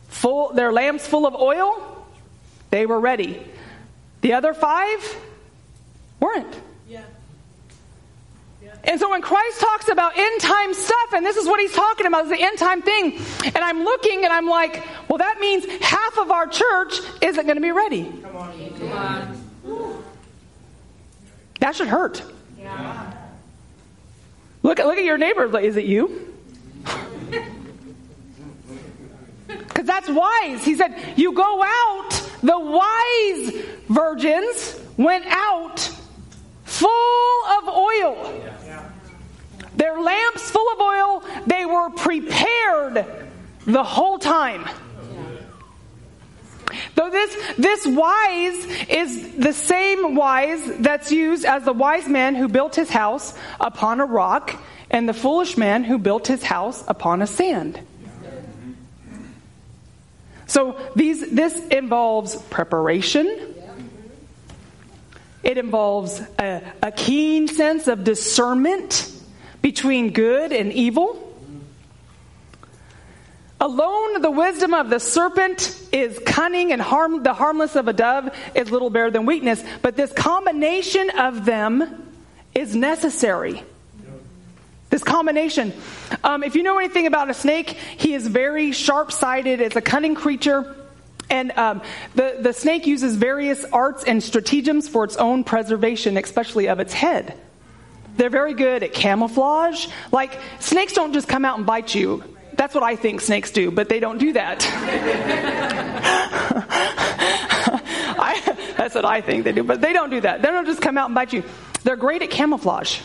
full, 0.09 0.55
their 0.55 0.73
lamps 0.73 1.07
full 1.07 1.27
of 1.27 1.35
oil, 1.35 2.07
they 2.71 2.87
were 2.87 2.99
ready. 2.99 3.47
The 4.23 4.33
other 4.33 4.55
five 4.55 5.17
weren't. 6.19 6.59
And 8.87 9.01
so 9.01 9.11
when 9.11 9.21
Christ 9.21 9.61
talks 9.61 9.89
about 9.89 10.17
end 10.17 10.41
time 10.41 10.73
stuff, 10.73 11.13
and 11.15 11.27
this 11.27 11.37
is 11.37 11.47
what 11.47 11.61
he's 11.61 11.73
talking 11.73 12.07
about, 12.07 12.25
is 12.25 12.31
the 12.31 12.41
end 12.41 12.57
time 12.57 12.83
thing, 12.83 13.19
and 13.45 13.59
I'm 13.59 13.83
looking 13.83 14.25
and 14.25 14.33
I'm 14.33 14.47
like, 14.47 14.85
well, 15.09 15.19
that 15.19 15.41
means 15.41 15.67
half 15.83 16.19
of 16.19 16.31
our 16.31 16.47
church 16.47 17.01
isn't 17.21 17.45
going 17.45 17.57
to 17.57 17.63
be 17.63 17.73
ready. 17.73 18.05
Come 18.23 18.37
on. 18.37 18.79
Come 18.79 18.93
on. 18.93 20.05
That 21.61 21.75
should 21.75 21.89
hurt. 21.89 22.23
Yeah. 22.59 23.13
Look, 24.63 24.79
look 24.79 24.99
at 24.99 25.05
your 25.05 25.19
neighbor. 25.19 25.59
Is 25.59 25.77
it 25.77 25.85
you? 25.85 26.35
Because 29.77 29.87
that's 29.87 30.09
wise. 30.09 30.65
He 30.65 30.75
said, 30.75 30.97
You 31.17 31.33
go 31.33 31.63
out, 31.63 32.11
the 32.43 32.59
wise 32.59 33.65
virgins 33.89 34.81
went 34.97 35.27
out 35.27 35.79
full 36.65 37.45
of 37.59 37.69
oil. 37.69 38.56
Their 39.77 40.01
lamps 40.01 40.51
full 40.51 40.67
of 40.73 40.81
oil, 40.81 41.25
they 41.47 41.67
were 41.67 41.91
prepared 41.91 43.07
the 43.67 43.85
whole 43.85 44.19
time. 44.19 44.67
Though 46.95 47.11
this, 47.11 47.55
this 47.57 47.87
wise 47.87 48.67
is 48.89 49.37
the 49.37 49.53
same 49.53 50.15
wise 50.15 50.61
that's 50.79 51.13
used 51.13 51.45
as 51.45 51.65
the 51.65 51.73
wise 51.73 52.09
man 52.09 52.35
who 52.35 52.49
built 52.49 52.75
his 52.75 52.91
house 52.91 53.35
upon 53.61 54.01
a 54.01 54.07
rock 54.07 54.61
and 54.91 55.09
the 55.09 55.15
foolish 55.15 55.57
man 55.57 55.85
who 55.85 55.99
built 55.99 56.27
his 56.27 56.43
house 56.43 56.85
upon 56.89 57.23
a 57.23 57.27
sand. 57.27 57.81
So 60.47 60.79
these, 60.95 61.29
this 61.31 61.55
involves 61.69 62.37
preparation. 62.37 63.55
It 65.43 65.59
involves 65.59 66.21
a, 66.39 66.63
a 66.83 66.93
keen 66.93 67.47
sense 67.49 67.89
of 67.89 68.05
discernment 68.05 69.13
between 69.63 70.13
good 70.13 70.53
and 70.53 70.73
evil. 70.73 71.23
Alone, 73.59 74.21
the 74.21 74.31
wisdom 74.31 74.75
of 74.75 74.91
the 74.91 75.01
serpent 75.01 75.83
is 75.91 76.19
cunning, 76.27 76.73
and 76.73 76.83
harm, 76.83 77.23
the 77.23 77.33
harmless 77.33 77.75
of 77.75 77.89
a 77.89 77.93
dove 77.93 78.29
is 78.55 78.71
little 78.71 78.91
better 78.91 79.11
than 79.11 79.25
weakness. 79.25 79.65
But 79.81 79.97
this 79.97 80.13
combination 80.13 81.09
of 81.11 81.47
them 81.47 82.13
is 82.55 82.77
necessary. 82.77 83.63
This 84.91 85.03
combination. 85.03 85.73
Um, 86.23 86.43
if 86.43 86.55
you 86.55 86.63
know 86.63 86.79
anything 86.79 87.07
about 87.07 87.31
a 87.31 87.35
snake, 87.35 87.71
he 87.71 88.15
is 88.15 88.27
very 88.27 88.73
sharp 88.73 89.11
sighted. 89.11 89.61
It's 89.61 89.77
a 89.77 89.81
cunning 89.81 90.15
creature. 90.15 90.77
And 91.29 91.51
um, 91.53 91.83
the, 92.15 92.39
the 92.41 92.53
snake 92.53 92.87
uses 92.87 93.17
various 93.17 93.65
arts 93.73 94.05
and 94.05 94.23
stratagems 94.23 94.87
for 94.87 95.05
its 95.05 95.17
own 95.17 95.45
preservation, 95.45 96.17
especially 96.17 96.69
of 96.69 96.79
its 96.79 96.93
head. 96.93 97.39
They're 98.17 98.31
very 98.31 98.55
good 98.55 98.83
at 98.83 98.93
camouflage. 98.93 99.89
Like, 100.11 100.39
snakes 100.61 100.93
don't 100.93 101.13
just 101.13 101.29
come 101.29 101.45
out 101.45 101.59
and 101.59 101.67
bite 101.67 101.95
you. 101.95 102.25
That's 102.55 102.75
what 102.75 102.83
I 102.83 102.97
think 102.97 103.21
snakes 103.21 103.51
do, 103.51 103.71
but 103.71 103.89
they 103.89 104.01
don't 104.01 104.19
do 104.19 104.33
that. 104.33 104.67
I, 108.19 108.73
that's 108.77 108.95
what 108.95 109.05
I 109.05 109.21
think 109.21 109.45
they 109.45 109.53
do, 109.53 109.63
but 109.63 109.83
they 109.83 109.93
don't 109.93 110.11
do 110.11 110.21
that. 110.23 110.41
They 110.41 110.49
don't 110.49 110.65
just 110.65 110.81
come 110.81 110.97
out 110.97 111.07
and 111.07 111.15
bite 111.15 111.35
you. 111.35 111.45
They're 111.85 111.97
great 111.97 112.23
at 112.23 112.31
camouflage. 112.31 113.01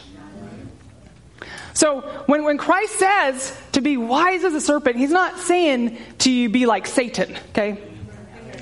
So 1.74 2.02
when, 2.28 2.44
when 2.44 2.58
Christ 2.58 3.00
says 3.00 3.58
to 3.74 3.82
be 3.82 3.98
wise 3.98 4.44
as 4.44 4.54
a 4.54 4.62
serpent, 4.62 4.98
he's 4.98 5.12
not 5.12 5.40
saying 5.40 5.98
to 6.20 6.50
be 6.50 6.66
like 6.66 6.88
Satan, 6.88 7.36
okay? 7.50 7.82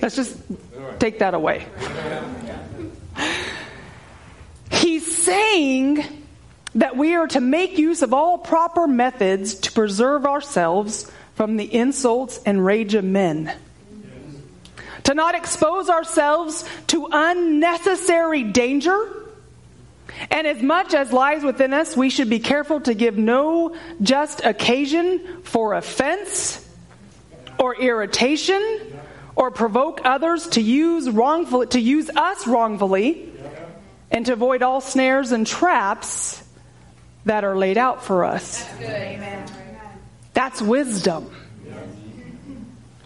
Let's 0.01 0.15
just 0.15 0.37
take 0.99 1.19
that 1.19 1.33
away. 1.33 1.67
He's 4.71 5.15
saying 5.23 6.18
that 6.75 6.95
we 6.95 7.15
are 7.15 7.27
to 7.27 7.41
make 7.41 7.77
use 7.77 8.01
of 8.01 8.13
all 8.13 8.37
proper 8.37 8.87
methods 8.87 9.55
to 9.55 9.71
preserve 9.71 10.25
ourselves 10.25 11.09
from 11.35 11.57
the 11.57 11.73
insults 11.73 12.39
and 12.45 12.63
rage 12.63 12.93
of 12.95 13.03
men. 13.03 13.51
To 15.03 15.13
not 15.13 15.35
expose 15.35 15.89
ourselves 15.89 16.67
to 16.87 17.07
unnecessary 17.11 18.43
danger. 18.43 19.15
And 20.29 20.45
as 20.45 20.61
much 20.61 20.93
as 20.93 21.13
lies 21.13 21.43
within 21.43 21.73
us, 21.73 21.95
we 21.95 22.09
should 22.09 22.29
be 22.29 22.39
careful 22.39 22.81
to 22.81 22.93
give 22.93 23.17
no 23.17 23.75
just 24.01 24.43
occasion 24.43 25.41
for 25.43 25.73
offense 25.73 26.65
or 27.57 27.75
irritation 27.75 28.61
or 29.35 29.49
provoke 29.49 30.01
others 30.03 30.47
to 30.49 30.61
use 30.61 31.09
wrongfully, 31.09 31.67
to 31.67 31.79
use 31.79 32.09
us 32.09 32.45
wrongfully 32.45 33.31
and 34.11 34.25
to 34.25 34.33
avoid 34.33 34.61
all 34.61 34.81
snares 34.81 35.31
and 35.31 35.47
traps 35.47 36.43
that 37.29 37.43
are 37.43 37.55
laid 37.55 37.77
out 37.77 38.03
for 38.03 38.25
us. 38.25 38.63
That's, 38.79 39.51
That's 40.33 40.61
wisdom. 40.63 41.31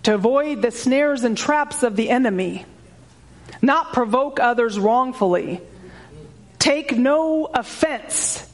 To 0.03 0.15
avoid 0.15 0.61
the 0.61 0.71
snares 0.71 1.25
and 1.25 1.37
traps 1.37 1.83
of 1.83 1.97
the 1.97 2.09
enemy, 2.09 2.65
not 3.61 3.91
provoke 3.91 4.39
others 4.39 4.79
wrongfully, 4.79 5.59
take 6.57 6.95
no 6.95 7.47
offense 7.47 8.49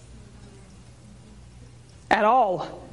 at 2.10 2.26
all. 2.26 2.88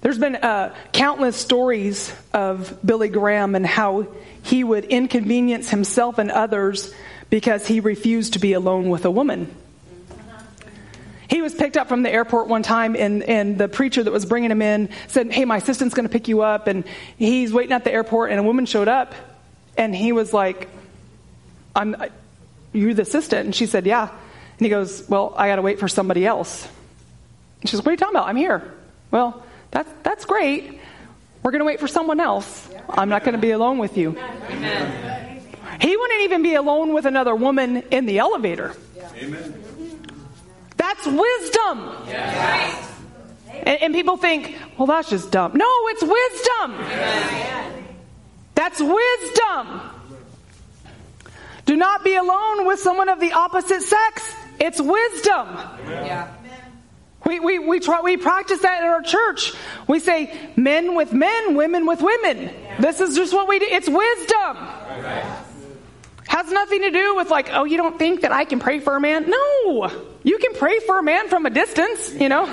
There's 0.00 0.18
been 0.18 0.36
uh, 0.36 0.74
countless 0.92 1.36
stories 1.36 2.14
of 2.32 2.78
Billy 2.82 3.10
Graham 3.10 3.54
and 3.54 3.66
how 3.66 4.06
he 4.42 4.64
would 4.64 4.86
inconvenience 4.86 5.68
himself 5.68 6.16
and 6.16 6.30
others 6.30 6.94
because 7.34 7.66
he 7.66 7.80
refused 7.80 8.34
to 8.34 8.38
be 8.38 8.52
alone 8.52 8.90
with 8.90 9.04
a 9.04 9.10
woman. 9.10 9.52
He 11.26 11.42
was 11.42 11.52
picked 11.52 11.76
up 11.76 11.88
from 11.88 12.04
the 12.04 12.08
airport 12.08 12.46
one 12.46 12.62
time, 12.62 12.94
and, 12.94 13.24
and 13.24 13.58
the 13.58 13.66
preacher 13.66 14.04
that 14.04 14.12
was 14.12 14.24
bringing 14.24 14.52
him 14.52 14.62
in 14.62 14.88
said, 15.08 15.32
Hey, 15.32 15.44
my 15.44 15.56
assistant's 15.56 15.96
going 15.96 16.06
to 16.06 16.12
pick 16.12 16.28
you 16.28 16.42
up. 16.42 16.68
And 16.68 16.84
he's 17.16 17.52
waiting 17.52 17.72
at 17.72 17.82
the 17.82 17.92
airport, 17.92 18.30
and 18.30 18.38
a 18.38 18.42
woman 18.44 18.66
showed 18.66 18.86
up, 18.86 19.16
and 19.76 19.92
he 19.92 20.12
was 20.12 20.32
like, 20.32 20.68
I'm, 21.74 21.96
You're 22.72 22.94
the 22.94 23.02
assistant? 23.02 23.46
And 23.46 23.52
she 23.52 23.66
said, 23.66 23.84
Yeah. 23.84 24.02
And 24.10 24.60
he 24.60 24.68
goes, 24.68 25.04
Well, 25.08 25.34
I 25.36 25.48
got 25.48 25.56
to 25.56 25.62
wait 25.62 25.80
for 25.80 25.88
somebody 25.88 26.24
else. 26.24 26.68
And 27.62 27.68
she 27.68 27.74
says, 27.74 27.80
What 27.80 27.88
are 27.88 27.92
you 27.94 27.96
talking 27.96 28.14
about? 28.14 28.28
I'm 28.28 28.36
here. 28.36 28.72
Well, 29.10 29.42
that's, 29.72 29.90
that's 30.04 30.24
great. 30.24 30.78
We're 31.42 31.50
going 31.50 31.62
to 31.62 31.66
wait 31.66 31.80
for 31.80 31.88
someone 31.88 32.20
else. 32.20 32.70
I'm 32.88 33.08
not 33.08 33.24
going 33.24 33.34
to 33.34 33.40
be 33.40 33.50
alone 33.50 33.78
with 33.78 33.98
you. 33.98 34.16
Amen. 34.50 35.33
He 35.80 35.96
wouldn't 35.96 36.22
even 36.22 36.42
be 36.42 36.54
alone 36.54 36.92
with 36.94 37.06
another 37.06 37.34
woman 37.34 37.78
in 37.90 38.06
the 38.06 38.18
elevator. 38.18 38.74
Amen. 39.16 39.64
That's 40.76 41.06
wisdom. 41.06 41.92
Yeah. 42.08 42.90
And, 43.48 43.82
and, 43.82 43.94
people 43.94 44.16
think, 44.16 44.58
well, 44.76 44.86
that's 44.86 45.08
just 45.08 45.30
dumb. 45.30 45.52
No, 45.54 45.70
it's 45.88 46.02
wisdom. 46.02 46.74
Amen. 46.74 47.84
That's 48.54 48.80
wisdom. 48.80 49.80
Do 51.64 51.76
not 51.76 52.04
be 52.04 52.14
alone 52.16 52.66
with 52.66 52.80
someone 52.80 53.08
of 53.08 53.20
the 53.20 53.32
opposite 53.32 53.82
sex. 53.82 54.34
It's 54.60 54.80
wisdom. 54.80 55.48
Yeah. 55.86 56.32
We, 57.26 57.40
we, 57.40 57.58
we, 57.58 57.80
try, 57.80 58.02
we 58.02 58.18
practice 58.18 58.60
that 58.60 58.82
in 58.82 58.88
our 58.88 59.00
church. 59.00 59.54
We 59.88 59.98
say 59.98 60.50
men 60.56 60.94
with 60.94 61.12
men, 61.12 61.54
women 61.54 61.86
with 61.86 62.02
women. 62.02 62.50
This 62.80 63.00
is 63.00 63.16
just 63.16 63.32
what 63.32 63.48
we 63.48 63.58
do. 63.58 63.66
It's 63.66 63.88
wisdom. 63.88 64.56
Right. 64.56 65.44
Has 66.26 66.50
nothing 66.50 66.80
to 66.82 66.90
do 66.90 67.16
with 67.16 67.30
like, 67.30 67.50
oh, 67.52 67.64
you 67.64 67.76
don't 67.76 67.98
think 67.98 68.22
that 68.22 68.32
I 68.32 68.44
can 68.44 68.58
pray 68.58 68.80
for 68.80 68.96
a 68.96 69.00
man? 69.00 69.28
No. 69.28 69.90
You 70.22 70.38
can 70.38 70.54
pray 70.54 70.78
for 70.80 70.98
a 70.98 71.02
man 71.02 71.28
from 71.28 71.44
a 71.46 71.50
distance, 71.50 72.14
you 72.14 72.28
know? 72.28 72.44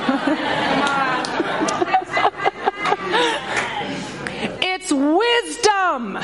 it's 4.61 4.91
wisdom 4.91 6.17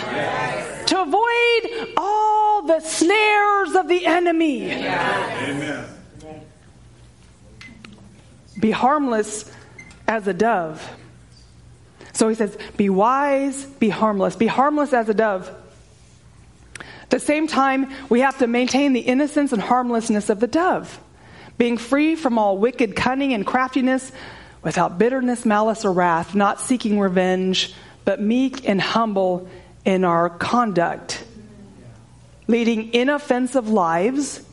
to 0.86 1.02
avoid 1.02 1.94
all 1.98 2.64
the 2.64 2.80
snares 2.82 3.76
of 3.76 3.88
the 3.88 4.06
enemy. 4.06 4.72
Amen. 4.72 5.86
Be 8.60 8.72
harmless 8.72 9.50
as 10.08 10.28
a 10.28 10.34
dove. 10.34 10.88
So 12.14 12.28
he 12.28 12.36
says, 12.36 12.58
Be 12.76 12.90
wise, 12.90 13.66
be 13.66 13.90
harmless. 13.90 14.36
Be 14.36 14.48
harmless 14.48 14.94
as 14.94 15.08
a 15.08 15.14
dove. 15.14 15.54
At 17.08 17.12
the 17.12 17.20
same 17.22 17.48
time, 17.48 17.90
we 18.10 18.20
have 18.20 18.40
to 18.40 18.48
maintain 18.48 18.92
the 18.92 19.00
innocence 19.00 19.54
and 19.54 19.62
harmlessness 19.62 20.30
of 20.30 20.42
the 20.42 20.48
dove, 20.48 21.00
being 21.58 21.78
free 21.78 22.18
from 22.18 22.38
all 22.38 22.58
wicked 22.58 22.98
cunning 22.98 23.34
and 23.34 23.48
craftiness, 23.48 24.12
without 24.62 24.98
bitterness, 24.98 25.46
malice, 25.46 25.86
or 25.86 25.94
wrath, 25.94 26.36
not 26.36 26.60
seeking 26.60 27.00
revenge, 27.00 27.74
but 28.04 28.20
meek 28.20 28.68
and 28.68 28.82
humble 28.82 29.48
in 29.86 30.04
our 30.04 30.30
conduct, 30.30 31.24
leading 32.48 32.94
inoffensive 32.94 33.70
lives 33.70 34.44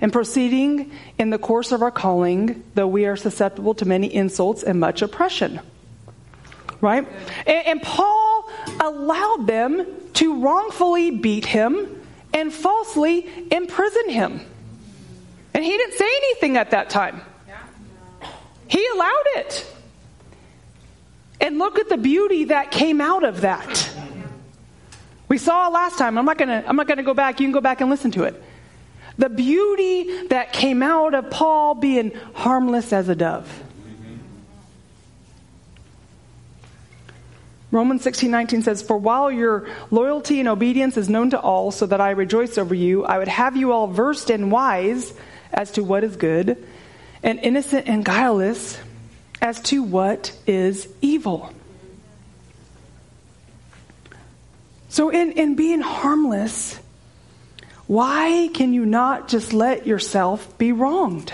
and 0.00 0.12
proceeding 0.12 0.92
in 1.18 1.30
the 1.30 1.38
course 1.38 1.72
of 1.72 1.82
our 1.82 1.90
calling, 1.90 2.62
though 2.76 2.86
we 2.86 3.06
are 3.06 3.16
susceptible 3.16 3.74
to 3.74 3.84
many 3.84 4.14
insults 4.14 4.62
and 4.62 4.78
much 4.78 5.02
oppression. 5.02 5.58
Right? 6.80 7.08
And, 7.48 7.66
and 7.66 7.82
Paul 7.82 8.48
allowed 8.78 9.48
them 9.48 9.84
to 10.20 10.38
wrongfully 10.42 11.10
beat 11.10 11.46
him 11.46 11.98
and 12.34 12.52
falsely 12.52 13.26
imprison 13.50 14.10
him. 14.10 14.38
And 15.54 15.64
he 15.64 15.70
didn't 15.70 15.94
say 15.94 16.04
anything 16.04 16.58
at 16.58 16.72
that 16.72 16.90
time. 16.90 17.22
He 18.68 18.86
allowed 18.94 19.24
it. 19.36 19.66
And 21.40 21.56
look 21.56 21.78
at 21.78 21.88
the 21.88 21.96
beauty 21.96 22.44
that 22.44 22.70
came 22.70 23.00
out 23.00 23.24
of 23.24 23.40
that. 23.40 23.90
We 25.28 25.38
saw 25.38 25.68
last 25.68 25.96
time. 25.96 26.18
I'm 26.18 26.26
not 26.26 26.36
gonna 26.36 26.64
I'm 26.66 26.76
not 26.76 26.86
gonna 26.86 27.02
go 27.02 27.14
back. 27.14 27.40
You 27.40 27.46
can 27.46 27.52
go 27.52 27.62
back 27.62 27.80
and 27.80 27.88
listen 27.88 28.10
to 28.10 28.24
it. 28.24 28.42
The 29.16 29.30
beauty 29.30 30.26
that 30.26 30.52
came 30.52 30.82
out 30.82 31.14
of 31.14 31.30
Paul 31.30 31.76
being 31.76 32.12
harmless 32.34 32.92
as 32.92 33.08
a 33.08 33.14
dove. 33.14 33.48
Romans 37.70 38.02
16, 38.02 38.30
19 38.30 38.62
says, 38.62 38.82
For 38.82 38.96
while 38.96 39.30
your 39.30 39.68
loyalty 39.90 40.40
and 40.40 40.48
obedience 40.48 40.96
is 40.96 41.08
known 41.08 41.30
to 41.30 41.40
all, 41.40 41.70
so 41.70 41.86
that 41.86 42.00
I 42.00 42.10
rejoice 42.10 42.58
over 42.58 42.74
you, 42.74 43.04
I 43.04 43.18
would 43.18 43.28
have 43.28 43.56
you 43.56 43.72
all 43.72 43.86
versed 43.86 44.30
and 44.30 44.50
wise 44.50 45.12
as 45.52 45.70
to 45.72 45.84
what 45.84 46.02
is 46.02 46.16
good, 46.16 46.64
and 47.22 47.38
innocent 47.40 47.88
and 47.88 48.04
guileless 48.04 48.78
as 49.40 49.60
to 49.60 49.82
what 49.82 50.32
is 50.46 50.88
evil. 51.00 51.52
So, 54.88 55.10
in, 55.10 55.32
in 55.32 55.54
being 55.54 55.80
harmless, 55.80 56.78
why 57.86 58.50
can 58.52 58.72
you 58.74 58.84
not 58.84 59.28
just 59.28 59.52
let 59.52 59.86
yourself 59.86 60.58
be 60.58 60.72
wronged? 60.72 61.32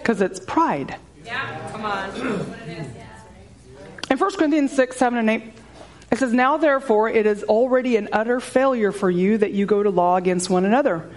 Because 0.00 0.20
it's 0.20 0.40
pride. 0.40 0.96
Yeah, 1.24 1.70
come 1.70 1.84
on. 1.84 2.10
In 4.10 4.18
1 4.18 4.30
Corinthians 4.36 4.72
6, 4.72 4.96
7, 4.96 5.18
and 5.18 5.30
8, 5.30 5.42
it 6.10 6.18
says, 6.18 6.32
Now 6.32 6.56
therefore 6.56 7.08
it 7.08 7.26
is 7.26 7.44
already 7.44 7.96
an 7.96 8.08
utter 8.12 8.40
failure 8.40 8.90
for 8.90 9.10
you 9.10 9.38
that 9.38 9.52
you 9.52 9.66
go 9.66 9.82
to 9.82 9.90
law 9.90 10.16
against 10.16 10.50
one 10.50 10.64
another. 10.64 11.08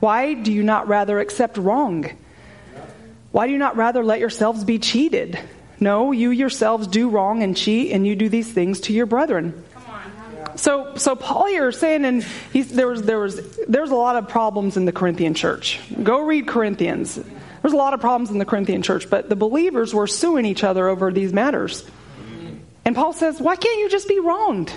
Why 0.00 0.34
do 0.34 0.52
you 0.52 0.62
not 0.62 0.88
rather 0.88 1.20
accept 1.20 1.58
wrong? 1.58 2.06
Why 3.32 3.46
do 3.46 3.52
you 3.52 3.58
not 3.58 3.76
rather 3.76 4.02
let 4.02 4.20
yourselves 4.20 4.64
be 4.64 4.78
cheated? 4.78 5.38
No, 5.80 6.12
you 6.12 6.30
yourselves 6.30 6.86
do 6.86 7.08
wrong 7.10 7.42
and 7.42 7.56
cheat, 7.56 7.92
and 7.92 8.06
you 8.06 8.16
do 8.16 8.28
these 8.28 8.50
things 8.50 8.80
to 8.82 8.92
your 8.92 9.06
brethren. 9.06 9.64
So, 10.56 10.96
so 10.96 11.14
Paul 11.14 11.46
here 11.46 11.68
is 11.68 11.78
saying, 11.78 12.04
and 12.04 12.26
there 12.52 12.88
was 12.88 13.02
there 13.02 13.20
was 13.20 13.56
there's 13.68 13.90
a 13.90 13.94
lot 13.94 14.16
of 14.16 14.28
problems 14.28 14.76
in 14.76 14.86
the 14.86 14.92
Corinthian 14.92 15.34
church. 15.34 15.78
Go 16.02 16.22
read 16.22 16.48
Corinthians. 16.48 17.20
There's 17.62 17.74
a 17.74 17.76
lot 17.76 17.94
of 17.94 18.00
problems 18.00 18.30
in 18.30 18.38
the 18.38 18.44
Corinthian 18.44 18.82
church, 18.82 19.10
but 19.10 19.28
the 19.28 19.36
believers 19.36 19.92
were 19.92 20.06
suing 20.06 20.44
each 20.44 20.64
other 20.64 20.88
over 20.88 21.10
these 21.12 21.32
matters. 21.32 21.84
And 22.84 22.94
Paul 22.94 23.12
says, 23.12 23.40
why 23.40 23.56
can't 23.56 23.80
you 23.80 23.90
just 23.90 24.08
be 24.08 24.18
wronged? 24.18 24.72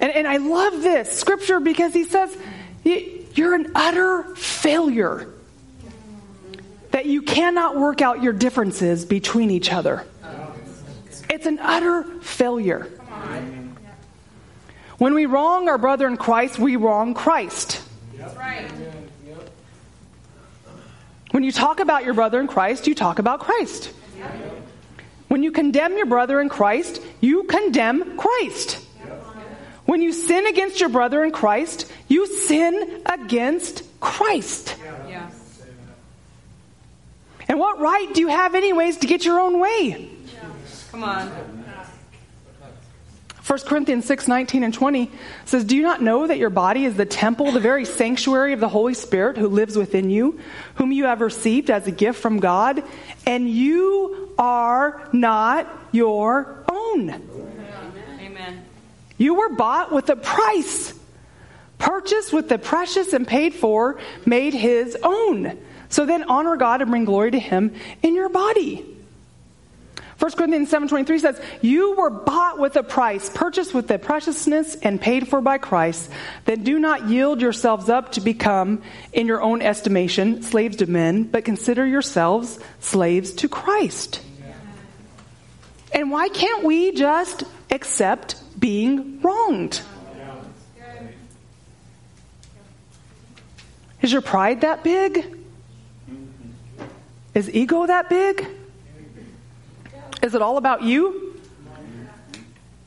And, 0.00 0.12
and 0.12 0.28
I 0.28 0.36
love 0.36 0.82
this 0.82 1.10
scripture 1.10 1.60
because 1.60 1.92
he 1.92 2.04
says, 2.04 2.36
you're 2.84 3.54
an 3.54 3.72
utter 3.74 4.34
failure 4.34 5.32
that 6.90 7.06
you 7.06 7.22
cannot 7.22 7.76
work 7.76 8.02
out 8.02 8.22
your 8.22 8.32
differences 8.32 9.04
between 9.04 9.50
each 9.50 9.72
other. 9.72 10.04
It's 11.30 11.46
an 11.46 11.58
utter 11.60 12.02
failure. 12.20 12.90
When 14.98 15.14
we 15.14 15.26
wrong 15.26 15.68
our 15.68 15.78
brother 15.78 16.08
in 16.08 16.16
Christ, 16.16 16.58
we 16.58 16.76
wrong 16.76 17.14
Christ. 17.14 17.80
When 21.30 21.42
you 21.44 21.52
talk 21.52 21.80
about 21.80 22.04
your 22.04 22.14
brother 22.14 22.40
in 22.40 22.46
Christ, 22.46 22.86
you 22.86 22.94
talk 22.94 23.18
about 23.18 23.40
Christ. 23.40 23.92
When 25.28 25.42
you 25.42 25.52
condemn 25.52 25.96
your 25.96 26.06
brother 26.06 26.40
in 26.40 26.48
Christ, 26.48 27.02
you 27.20 27.44
condemn 27.44 28.16
Christ. 28.16 28.84
When 29.84 30.02
you 30.02 30.12
sin 30.12 30.46
against 30.46 30.80
your 30.80 30.88
brother 30.88 31.24
in 31.24 31.32
Christ, 31.32 31.90
you 32.08 32.26
sin 32.26 33.02
against 33.06 33.82
Christ. 34.00 34.76
And 37.48 37.58
what 37.58 37.78
right 37.80 38.12
do 38.12 38.20
you 38.20 38.28
have, 38.28 38.54
anyways, 38.54 38.98
to 38.98 39.06
get 39.06 39.24
your 39.24 39.40
own 39.40 39.58
way? 39.58 40.10
Come 40.90 41.04
on. 41.04 41.57
1 43.48 43.60
Corinthians 43.60 44.04
6, 44.04 44.28
19 44.28 44.62
and 44.62 44.74
20 44.74 45.10
says, 45.46 45.64
Do 45.64 45.74
you 45.74 45.82
not 45.82 46.02
know 46.02 46.26
that 46.26 46.36
your 46.36 46.50
body 46.50 46.84
is 46.84 46.96
the 46.96 47.06
temple, 47.06 47.50
the 47.50 47.60
very 47.60 47.86
sanctuary 47.86 48.52
of 48.52 48.60
the 48.60 48.68
Holy 48.68 48.92
Spirit 48.92 49.38
who 49.38 49.48
lives 49.48 49.74
within 49.74 50.10
you, 50.10 50.38
whom 50.74 50.92
you 50.92 51.06
have 51.06 51.22
received 51.22 51.70
as 51.70 51.86
a 51.86 51.90
gift 51.90 52.20
from 52.20 52.40
God, 52.40 52.84
and 53.24 53.48
you 53.48 54.34
are 54.36 55.08
not 55.14 55.66
your 55.92 56.62
own? 56.70 57.08
Amen. 58.20 58.66
You 59.16 59.32
were 59.36 59.48
bought 59.48 59.92
with 59.92 60.10
a 60.10 60.16
price, 60.16 60.92
purchased 61.78 62.34
with 62.34 62.50
the 62.50 62.58
precious 62.58 63.14
and 63.14 63.26
paid 63.26 63.54
for, 63.54 63.98
made 64.26 64.52
his 64.52 64.94
own. 65.02 65.58
So 65.88 66.04
then 66.04 66.24
honor 66.24 66.56
God 66.56 66.82
and 66.82 66.90
bring 66.90 67.06
glory 67.06 67.30
to 67.30 67.38
him 67.38 67.74
in 68.02 68.14
your 68.14 68.28
body. 68.28 68.97
1 70.18 70.32
Corinthians 70.32 70.68
7:23 70.68 71.20
says, 71.20 71.40
"You 71.62 71.94
were 71.94 72.10
bought 72.10 72.58
with 72.58 72.74
a 72.74 72.82
price, 72.82 73.30
purchased 73.32 73.72
with 73.72 73.86
the 73.86 74.00
preciousness 74.00 74.76
and 74.82 75.00
paid 75.00 75.28
for 75.28 75.40
by 75.40 75.58
Christ. 75.58 76.10
Then 76.44 76.64
do 76.64 76.80
not 76.80 77.08
yield 77.08 77.40
yourselves 77.40 77.88
up 77.88 78.12
to 78.12 78.20
become 78.20 78.82
in 79.12 79.28
your 79.28 79.40
own 79.40 79.62
estimation 79.62 80.42
slaves 80.42 80.76
to 80.78 80.86
men, 80.86 81.22
but 81.22 81.44
consider 81.44 81.86
yourselves 81.86 82.58
slaves 82.80 83.32
to 83.34 83.48
Christ." 83.48 84.20
And 85.92 86.10
why 86.10 86.28
can't 86.28 86.64
we 86.64 86.92
just 86.92 87.44
accept 87.70 88.36
being 88.58 89.20
wronged? 89.22 89.80
Is 94.02 94.12
your 94.12 94.22
pride 94.22 94.62
that 94.62 94.82
big? 94.82 95.26
Is 97.34 97.48
ego 97.50 97.86
that 97.86 98.08
big? 98.08 98.46
Is 100.28 100.34
it 100.34 100.42
all 100.42 100.58
about 100.58 100.82
you? 100.82 101.40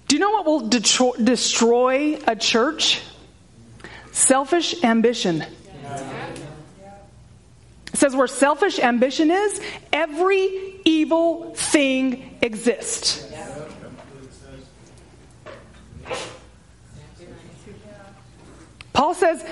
Do 0.08 0.16
you 0.16 0.20
know 0.20 0.30
what 0.30 0.46
will 0.46 0.70
detro- 0.70 1.26
destroy 1.26 2.20
a 2.28 2.36
church? 2.36 3.02
Selfish 4.12 4.84
ambition. 4.84 5.42
It 5.42 5.50
says 7.96 8.16
where 8.16 8.28
selfish 8.28 8.78
ambition 8.78 9.32
is, 9.32 9.60
every 9.92 10.82
evil 10.86 11.56
thing 11.56 12.38
exists. 12.44 13.28
Paul 18.94 19.16
says 19.16 19.44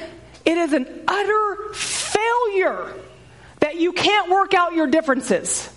it 0.45 0.57
is 0.59 0.73
an 0.73 1.05
utter 1.07 1.73
failure 1.73 2.93
that 3.61 3.77
you 3.77 3.93
can't 3.93 4.29
work 4.29 4.53
out 4.53 4.75
your 4.75 4.85
differences. 4.85 5.73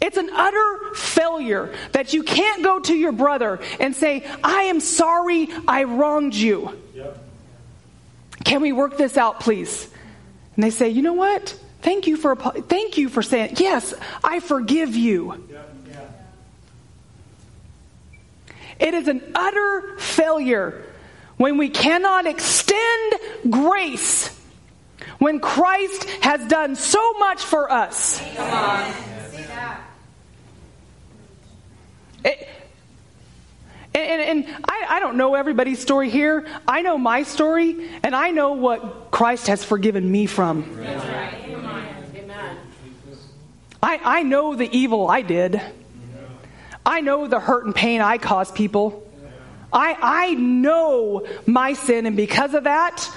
It's 0.00 0.16
an 0.16 0.30
utter 0.32 0.94
failure 0.94 1.74
that 1.92 2.14
you 2.14 2.22
can't 2.22 2.62
go 2.62 2.80
to 2.80 2.94
your 2.94 3.12
brother 3.12 3.60
and 3.78 3.94
say, 3.94 4.24
I 4.42 4.62
am 4.64 4.80
sorry 4.80 5.48
I 5.68 5.84
wronged 5.84 6.34
you. 6.34 6.78
Yep. 6.94 7.18
Can 8.44 8.62
we 8.62 8.72
work 8.72 8.96
this 8.96 9.18
out, 9.18 9.40
please? 9.40 9.88
And 10.54 10.64
they 10.64 10.70
say, 10.70 10.88
you 10.88 11.02
know 11.02 11.12
what? 11.12 11.58
Thank 11.82 12.06
you 12.06 12.16
for 12.16 12.36
thank 12.36 12.98
you 12.98 13.08
for 13.08 13.22
saying 13.22 13.56
yes. 13.58 13.94
I 14.22 14.40
forgive 14.40 14.94
you. 14.94 15.46
Yep. 15.50 15.74
Yeah. 15.88 16.06
It 18.78 18.94
is 18.94 19.08
an 19.08 19.22
utter 19.34 19.98
failure 19.98 20.84
when 21.36 21.56
we 21.56 21.70
cannot 21.70 22.26
extend 22.26 23.14
grace 23.48 24.28
when 25.18 25.40
Christ 25.40 26.04
has 26.22 26.46
done 26.48 26.76
so 26.76 27.14
much 27.14 27.42
for 27.42 27.70
us. 27.70 28.20
Come 28.36 28.50
on. 28.50 28.92
It, 32.24 32.48
and, 33.94 34.20
and, 34.20 34.46
and 34.46 34.56
I, 34.64 34.86
I 34.88 35.00
don't 35.00 35.16
know 35.16 35.34
everybody's 35.34 35.80
story 35.80 36.10
here. 36.10 36.46
I 36.66 36.82
know 36.82 36.96
my 36.96 37.24
story, 37.24 37.88
and 38.02 38.14
I 38.14 38.30
know 38.30 38.52
what 38.52 39.10
Christ 39.10 39.48
has 39.48 39.64
forgiven 39.64 40.10
me 40.10 40.26
from. 40.26 40.80
I, 43.82 44.00
I 44.02 44.22
know 44.22 44.54
the 44.54 44.68
evil 44.76 45.08
I 45.08 45.22
did. 45.22 45.60
I 46.84 47.00
know 47.00 47.26
the 47.26 47.40
hurt 47.40 47.64
and 47.64 47.74
pain 47.74 48.00
I 48.00 48.18
caused 48.18 48.54
people. 48.54 49.06
I, 49.72 49.96
I 50.00 50.34
know 50.34 51.26
my 51.46 51.72
sin, 51.72 52.06
and 52.06 52.16
because 52.16 52.54
of 52.54 52.64
that, 52.64 53.08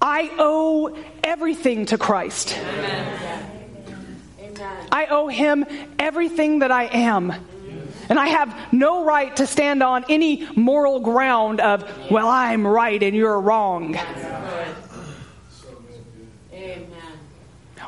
I 0.00 0.30
owe 0.38 0.96
everything 1.24 1.86
to 1.86 1.98
Christ. 1.98 2.58
I 4.90 5.06
owe 5.10 5.28
him 5.28 5.66
everything 5.98 6.60
that 6.60 6.70
I 6.70 6.84
am. 6.84 7.34
And 8.08 8.18
I 8.18 8.28
have 8.28 8.72
no 8.72 9.04
right 9.04 9.34
to 9.36 9.46
stand 9.46 9.82
on 9.82 10.04
any 10.08 10.48
moral 10.56 11.00
ground 11.00 11.60
of, 11.60 12.10
well, 12.10 12.28
I'm 12.28 12.66
right 12.66 13.02
and 13.02 13.14
you're 13.14 13.40
wrong. 13.40 13.98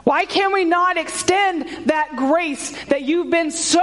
Why 0.04 0.24
can 0.24 0.52
we 0.52 0.64
not 0.64 0.96
extend 0.96 1.86
that 1.86 2.16
grace 2.16 2.72
that 2.86 3.02
you've 3.02 3.30
been 3.30 3.50
so 3.50 3.80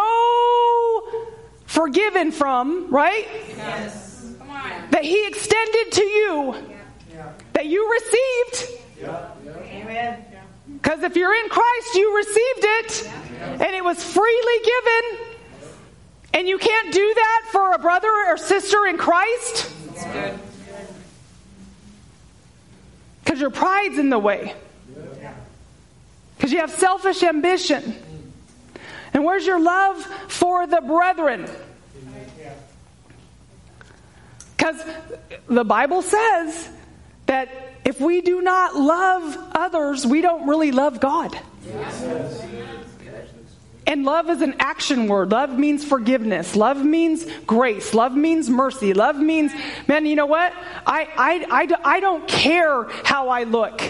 forgiven 1.65 2.31
from, 2.31 2.93
right? 2.93 3.27
Yes. 3.55 4.33
That 4.91 5.03
He 5.03 5.27
extended 5.27 5.91
to 5.91 6.03
you, 6.03 6.55
that 7.53 7.65
you 7.67 7.89
received. 7.91 8.81
Amen. 9.45 10.25
Because 10.73 11.03
if 11.03 11.15
you're 11.15 11.33
in 11.33 11.49
Christ, 11.49 11.95
you 11.95 12.17
received 12.17 12.63
it, 12.63 13.11
and 13.61 13.75
it 13.75 13.83
was 13.83 14.03
freely 14.03 14.59
given. 14.65 15.26
And 16.33 16.47
you 16.47 16.57
can't 16.57 16.93
do 16.93 17.13
that 17.15 17.49
for 17.51 17.71
a 17.73 17.79
brother 17.79 18.11
or 18.27 18.37
sister 18.37 18.85
in 18.85 18.97
Christ 18.97 19.71
because 23.23 23.41
your 23.41 23.49
pride's 23.49 23.97
in 23.99 24.09
the 24.09 24.17
way. 24.17 24.53
Because 26.37 26.51
you 26.51 26.59
have 26.59 26.71
selfish 26.71 27.23
ambition. 27.23 27.95
And 29.13 29.25
where's 29.25 29.45
your 29.45 29.59
love 29.59 30.01
for 30.27 30.65
the 30.65 30.81
brethren? 30.81 31.49
Because 34.55 34.83
the 35.47 35.63
Bible 35.63 36.01
says 36.01 36.69
that 37.25 37.49
if 37.85 37.99
we 37.99 38.21
do 38.21 38.41
not 38.41 38.75
love 38.75 39.37
others, 39.51 40.05
we 40.05 40.21
don't 40.21 40.47
really 40.47 40.71
love 40.71 40.99
God. 40.99 41.37
And 43.87 44.03
love 44.03 44.29
is 44.29 44.41
an 44.41 44.55
action 44.59 45.07
word. 45.07 45.31
Love 45.31 45.57
means 45.57 45.83
forgiveness. 45.85 46.57
Love 46.57 46.83
means 46.83 47.25
grace. 47.47 47.93
Love 47.93 48.13
means 48.13 48.49
mercy. 48.49 48.93
Love 48.93 49.15
means, 49.15 49.53
man, 49.87 50.05
you 50.05 50.17
know 50.17 50.25
what? 50.25 50.53
I, 50.85 51.07
I, 51.17 51.45
I, 51.49 51.95
I 51.95 51.99
don't 52.01 52.27
care 52.27 52.83
how 53.05 53.29
I 53.29 53.45
look. 53.45 53.81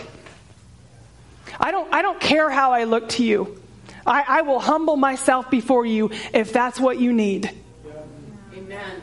I 1.59 1.71
don't, 1.71 1.91
I 1.91 2.03
don't 2.03 2.19
care 2.19 2.51
how 2.51 2.73
I 2.73 2.83
look 2.83 3.09
to 3.09 3.23
you. 3.23 3.59
I, 4.05 4.23
I 4.27 4.41
will 4.43 4.59
humble 4.59 4.97
myself 4.97 5.49
before 5.49 5.83
you 5.83 6.11
if 6.31 6.53
that's 6.53 6.79
what 6.79 6.99
you 6.99 7.11
need. 7.11 7.51
Amen. 8.55 9.01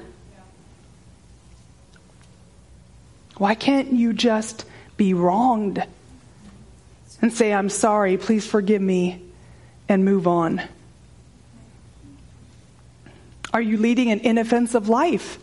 Why 3.36 3.56
can't 3.56 3.92
you 3.92 4.12
just 4.12 4.64
be 4.96 5.12
wronged 5.12 5.84
and 7.20 7.32
say, 7.32 7.52
I'm 7.52 7.68
sorry, 7.68 8.16
please 8.16 8.46
forgive 8.46 8.80
me, 8.80 9.24
and 9.88 10.04
move 10.04 10.28
on? 10.28 10.62
Are 13.54 13.62
you 13.62 13.76
leading 13.76 14.10
an 14.10 14.18
inoffensive 14.18 14.88
life 14.88 15.38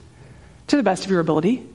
to 0.67 0.76
the 0.76 0.84
best 0.84 1.06
of 1.06 1.12
your 1.12 1.21
ability? 1.21 1.65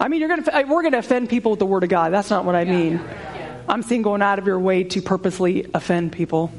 I 0.00 0.08
mean, 0.08 0.18
you're 0.18 0.28
gonna, 0.28 0.50
uh, 0.50 0.64
we're 0.66 0.82
going 0.82 0.92
to 0.92 0.98
offend 0.98 1.28
people 1.28 1.52
with 1.52 1.60
the 1.60 1.66
Word 1.66 1.84
of 1.84 1.90
God. 1.90 2.12
That's 2.12 2.28
not 2.28 2.44
what 2.44 2.56
I 2.56 2.64
mean. 2.64 3.00
I'm 3.68 3.82
seeing 3.82 4.02
going 4.02 4.20
out 4.20 4.40
of 4.40 4.46
your 4.48 4.58
way 4.58 4.82
to 4.82 5.00
purposely 5.00 5.70
offend 5.72 6.10
people, 6.10 6.50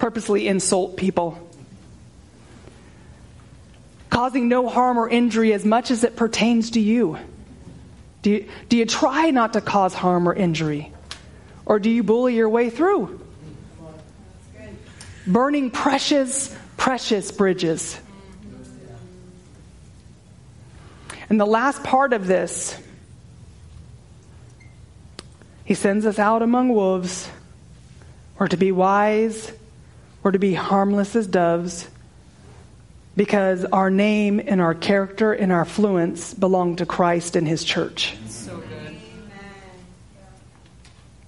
purposely 0.00 0.48
insult 0.48 0.96
people, 0.96 1.38
causing 4.10 4.48
no 4.48 4.68
harm 4.68 4.98
or 4.98 5.08
injury 5.08 5.52
as 5.52 5.64
much 5.64 5.92
as 5.92 6.02
it 6.02 6.16
pertains 6.16 6.72
to 6.72 6.80
you. 6.80 7.16
Do 8.22 8.30
you, 8.30 8.48
do 8.68 8.76
you 8.76 8.86
try 8.86 9.30
not 9.30 9.52
to 9.52 9.60
cause 9.60 9.94
harm 9.94 10.28
or 10.28 10.34
injury? 10.34 10.92
Or 11.64 11.78
do 11.78 11.90
you 11.90 12.02
bully 12.02 12.34
your 12.34 12.48
way 12.48 12.70
through? 12.70 13.20
Burning 15.28 15.70
precious, 15.70 16.52
precious 16.78 17.30
bridges. 17.30 18.00
And 21.28 21.38
the 21.38 21.44
last 21.44 21.84
part 21.84 22.14
of 22.14 22.26
this, 22.26 22.80
he 25.66 25.74
sends 25.74 26.06
us 26.06 26.18
out 26.18 26.40
among 26.40 26.70
wolves. 26.70 27.28
We're 28.38 28.48
to 28.48 28.56
be 28.56 28.72
wise, 28.72 29.52
we're 30.22 30.30
to 30.30 30.38
be 30.38 30.54
harmless 30.54 31.14
as 31.14 31.26
doves, 31.26 31.86
because 33.16 33.66
our 33.66 33.90
name 33.90 34.40
and 34.42 34.60
our 34.60 34.74
character 34.74 35.32
and 35.32 35.52
our 35.52 35.64
fluence 35.64 36.38
belong 36.38 36.76
to 36.76 36.86
Christ 36.86 37.36
and 37.36 37.46
his 37.46 37.64
church. 37.64 38.16
So 38.28 38.56
good. 38.56 38.96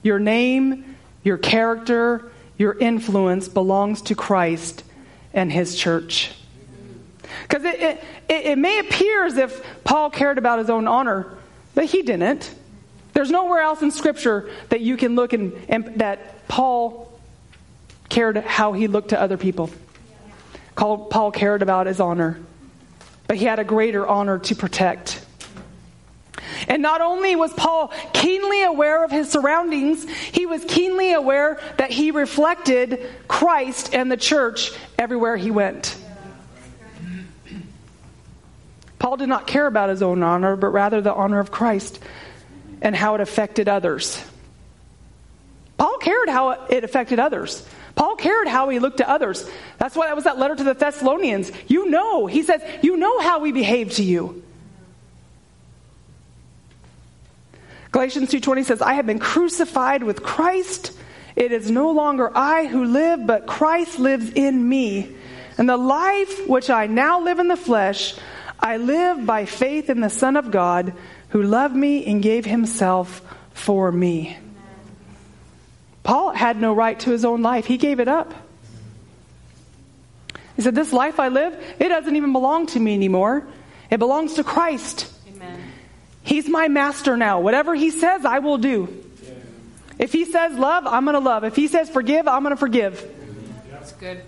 Your 0.02 0.20
name, 0.20 0.96
your 1.24 1.36
character, 1.36 2.30
your 2.56 2.78
influence 2.78 3.48
belongs 3.48 4.02
to 4.02 4.14
Christ 4.14 4.84
and 5.32 5.52
his 5.52 5.76
church. 5.76 6.32
Because 7.42 7.64
it, 7.64 7.80
it, 7.80 8.04
it, 8.28 8.58
may 8.58 8.78
appear 8.78 9.24
as 9.24 9.36
if 9.36 9.64
Paul 9.84 10.10
cared 10.10 10.38
about 10.38 10.58
his 10.58 10.70
own 10.70 10.88
honor, 10.88 11.36
but 11.74 11.84
he 11.84 12.02
didn't. 12.02 12.52
There's 13.12 13.30
nowhere 13.30 13.60
else 13.60 13.82
in 13.82 13.90
Scripture 13.90 14.50
that 14.68 14.80
you 14.80 14.96
can 14.96 15.14
look 15.14 15.32
and, 15.32 15.52
and 15.68 16.00
that 16.00 16.46
Paul 16.48 17.18
cared 18.08 18.36
how 18.38 18.72
he 18.72 18.88
looked 18.88 19.10
to 19.10 19.20
other 19.20 19.36
people. 19.36 19.70
Paul 20.76 21.30
cared 21.30 21.62
about 21.62 21.86
his 21.86 22.00
honor, 22.00 22.40
but 23.26 23.36
he 23.36 23.44
had 23.44 23.58
a 23.58 23.64
greater 23.64 24.06
honor 24.06 24.38
to 24.38 24.54
protect. 24.54 25.24
And 26.68 26.82
not 26.82 27.00
only 27.00 27.36
was 27.36 27.52
Paul 27.52 27.92
keenly 28.12 28.62
aware 28.62 29.04
of 29.04 29.10
his 29.10 29.30
surroundings, 29.30 30.08
he 30.08 30.46
was 30.46 30.64
keenly 30.64 31.12
aware 31.12 31.60
that 31.78 31.90
he 31.90 32.10
reflected 32.10 33.06
Christ 33.28 33.94
and 33.94 34.10
the 34.10 34.16
church 34.16 34.72
everywhere 34.98 35.36
he 35.36 35.50
went. 35.50 35.96
Paul 38.98 39.16
did 39.16 39.28
not 39.28 39.46
care 39.46 39.66
about 39.66 39.88
his 39.88 40.02
own 40.02 40.22
honor, 40.22 40.56
but 40.56 40.68
rather 40.68 41.00
the 41.00 41.14
honor 41.14 41.40
of 41.40 41.50
Christ 41.50 41.98
and 42.82 42.94
how 42.94 43.14
it 43.14 43.20
affected 43.20 43.68
others. 43.68 44.22
Paul 45.78 45.96
cared 45.98 46.28
how 46.28 46.50
it 46.68 46.84
affected 46.84 47.18
others. 47.18 47.66
Paul 47.94 48.16
cared 48.16 48.46
how 48.46 48.68
he 48.68 48.78
looked 48.78 48.98
to 48.98 49.08
others. 49.08 49.48
That's 49.78 49.96
why 49.96 50.08
that 50.08 50.16
was 50.16 50.24
that 50.24 50.38
letter 50.38 50.54
to 50.54 50.64
the 50.64 50.74
Thessalonians. 50.74 51.50
You 51.66 51.88
know, 51.88 52.26
he 52.26 52.42
says, 52.42 52.62
you 52.82 52.98
know 52.98 53.20
how 53.20 53.40
we 53.40 53.52
behave 53.52 53.92
to 53.92 54.02
you. 54.02 54.42
Galatians 57.92 58.30
2:20 58.30 58.62
says, 58.62 58.82
"I 58.82 58.94
have 58.94 59.06
been 59.06 59.18
crucified 59.18 60.02
with 60.02 60.22
Christ. 60.22 60.92
It 61.36 61.52
is 61.52 61.70
no 61.70 61.90
longer 61.90 62.30
I 62.34 62.66
who 62.66 62.84
live, 62.84 63.26
but 63.26 63.46
Christ 63.46 63.98
lives 63.98 64.30
in 64.34 64.68
me. 64.68 65.08
And 65.58 65.68
the 65.68 65.76
life 65.76 66.46
which 66.48 66.70
I 66.70 66.86
now 66.86 67.20
live 67.20 67.38
in 67.38 67.48
the 67.48 67.56
flesh, 67.56 68.14
I 68.58 68.76
live 68.76 69.26
by 69.26 69.44
faith 69.44 69.90
in 69.90 70.00
the 70.00 70.10
Son 70.10 70.36
of 70.36 70.50
God, 70.50 70.92
who 71.30 71.42
loved 71.42 71.74
me 71.74 72.04
and 72.06 72.22
gave 72.22 72.44
himself 72.44 73.22
for 73.52 73.90
me." 73.90 74.36
Paul 76.02 76.30
had 76.30 76.60
no 76.60 76.72
right 76.72 76.98
to 77.00 77.10
his 77.10 77.24
own 77.24 77.42
life. 77.42 77.66
He 77.66 77.76
gave 77.76 78.00
it 78.00 78.08
up. 78.08 78.32
He 80.56 80.62
said, 80.62 80.74
This 80.74 80.92
life 80.92 81.20
I 81.20 81.28
live, 81.28 81.56
it 81.78 81.88
doesn't 81.88 82.16
even 82.16 82.32
belong 82.32 82.66
to 82.68 82.80
me 82.80 82.94
anymore. 82.94 83.46
It 83.90 83.98
belongs 83.98 84.34
to 84.34 84.44
Christ. 84.44 85.06
He's 86.30 86.48
my 86.48 86.68
master 86.68 87.16
now. 87.16 87.40
Whatever 87.40 87.74
he 87.74 87.90
says, 87.90 88.24
I 88.24 88.38
will 88.38 88.56
do. 88.56 89.04
If 89.98 90.12
he 90.12 90.24
says 90.24 90.56
love, 90.56 90.86
I'm 90.86 91.04
going 91.04 91.14
to 91.14 91.18
love. 91.18 91.42
If 91.42 91.56
he 91.56 91.66
says 91.66 91.90
forgive, 91.90 92.28
I'm 92.28 92.44
going 92.44 92.54
to 92.54 92.56
forgive. 92.56 93.04
That's 93.68 93.90
good. 93.90 94.22